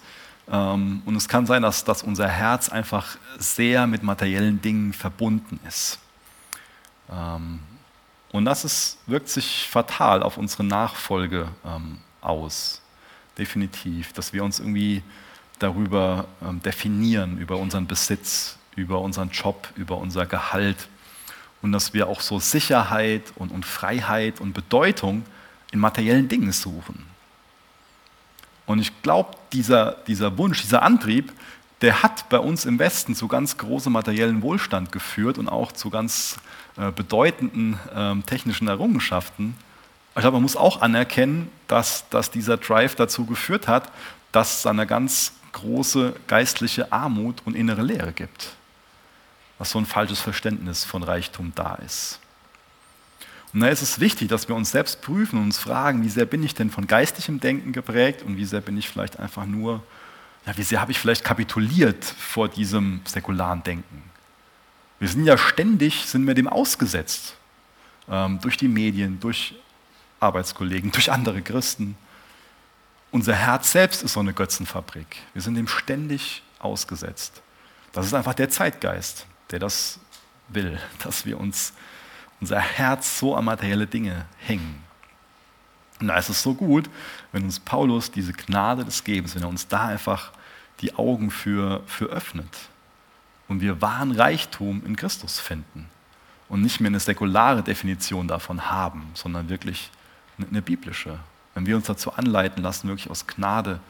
[0.50, 5.60] Ähm, und es kann sein, dass, dass unser Herz einfach sehr mit materiellen Dingen verbunden
[5.68, 5.98] ist.
[7.12, 7.60] Ähm,
[8.36, 12.82] und das ist, wirkt sich fatal auf unsere Nachfolge ähm, aus.
[13.38, 15.02] Definitiv, dass wir uns irgendwie
[15.58, 20.88] darüber ähm, definieren, über unseren Besitz, über unseren Job, über unser Gehalt.
[21.62, 25.24] Und dass wir auch so Sicherheit und, und Freiheit und Bedeutung
[25.72, 27.06] in materiellen Dingen suchen.
[28.66, 31.32] Und ich glaube, dieser, dieser Wunsch, dieser Antrieb,
[31.80, 35.90] der hat bei uns im Westen zu ganz großem materiellen Wohlstand geführt und auch zu
[35.90, 36.38] ganz
[36.76, 39.56] äh, bedeutenden ähm, technischen Errungenschaften.
[40.14, 43.90] Ich glaube, man muss auch anerkennen, dass, dass dieser Drive dazu geführt hat,
[44.32, 48.54] dass es eine ganz große geistliche Armut und innere Leere gibt.
[49.58, 52.20] Was so ein falsches Verständnis von Reichtum da ist.
[53.54, 56.26] Und da ist es wichtig, dass wir uns selbst prüfen und uns fragen, wie sehr
[56.26, 59.82] bin ich denn von geistlichem Denken geprägt und wie sehr bin ich vielleicht einfach nur
[60.46, 64.02] ja, wie sehr habe ich vielleicht kapituliert vor diesem säkularen Denken?
[64.98, 67.36] Wir sind ja ständig, sind wir dem ausgesetzt.
[68.08, 69.54] Ähm, durch die Medien, durch
[70.20, 71.96] Arbeitskollegen, durch andere Christen.
[73.10, 75.16] Unser Herz selbst ist so eine Götzenfabrik.
[75.32, 77.42] Wir sind dem ständig ausgesetzt.
[77.92, 80.00] Das ist einfach der Zeitgeist, der das
[80.48, 81.72] will, dass wir uns
[82.40, 84.82] unser Herz so an materielle Dinge hängen.
[86.00, 86.90] Und da ist es so gut,
[87.32, 90.32] wenn uns Paulus diese Gnade des Gebens, wenn er uns da einfach
[90.80, 92.68] die Augen für, für öffnet
[93.48, 95.88] und wir wahren Reichtum in Christus finden
[96.48, 99.90] und nicht mehr eine säkulare Definition davon haben, sondern wirklich
[100.38, 101.18] eine, biblische.
[101.54, 103.80] Wenn wir uns dazu anleiten lassen, wirklich aus Gnade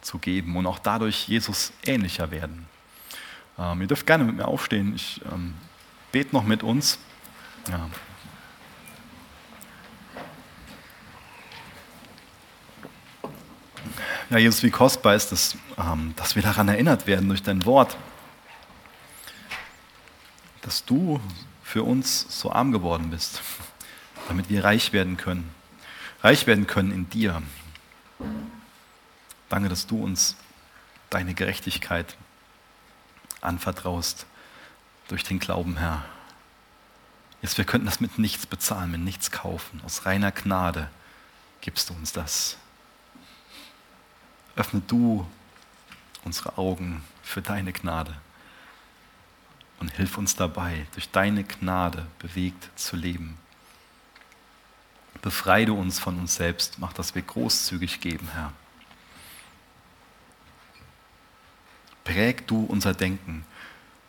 [0.00, 2.66] zu geben und auch dadurch Jesus ähnlicher werden.
[3.58, 4.94] Ähm, ihr dürft gerne mit mir aufstehen.
[4.94, 5.54] Ich ähm,
[6.12, 6.98] bete noch mit uns.
[7.68, 7.88] Ja.
[14.30, 17.96] Ja, Jesus, wie kostbar ist es, ähm, dass wir daran erinnert werden durch dein Wort,
[20.68, 21.18] dass du
[21.62, 23.40] für uns so arm geworden bist,
[24.28, 25.50] damit wir reich werden können.
[26.20, 27.42] Reich werden können in dir.
[29.48, 30.36] Danke, dass du uns
[31.08, 32.18] deine Gerechtigkeit
[33.40, 34.26] anvertraust
[35.08, 36.04] durch den Glauben, Herr.
[37.40, 39.80] Jetzt, wir könnten das mit nichts bezahlen, mit nichts kaufen.
[39.86, 40.90] Aus reiner Gnade
[41.62, 42.58] gibst du uns das.
[44.54, 45.26] Öffne du
[46.24, 48.14] unsere Augen für deine Gnade
[49.80, 53.36] und hilf uns dabei, durch deine Gnade bewegt zu leben.
[55.22, 58.52] Befreide uns von uns selbst, mach, dass wir großzügig geben, Herr.
[62.04, 63.44] Präg du unser Denken.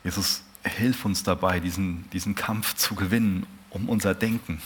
[0.04, 4.62] Jesus, hilf uns dabei, diesen, diesen Kampf zu gewinnen um unser Denken.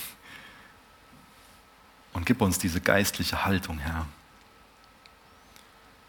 [2.13, 4.05] Und gib uns diese geistliche Haltung, Herr.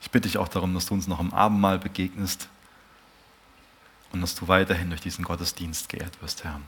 [0.01, 2.49] Ich bitte dich auch darum, dass du uns noch im Abendmahl begegnest
[4.15, 6.61] und dass du weiterhin durch diesen Gottesdienst geehrt wirst, Herr.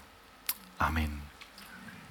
[0.78, 1.22] Amen.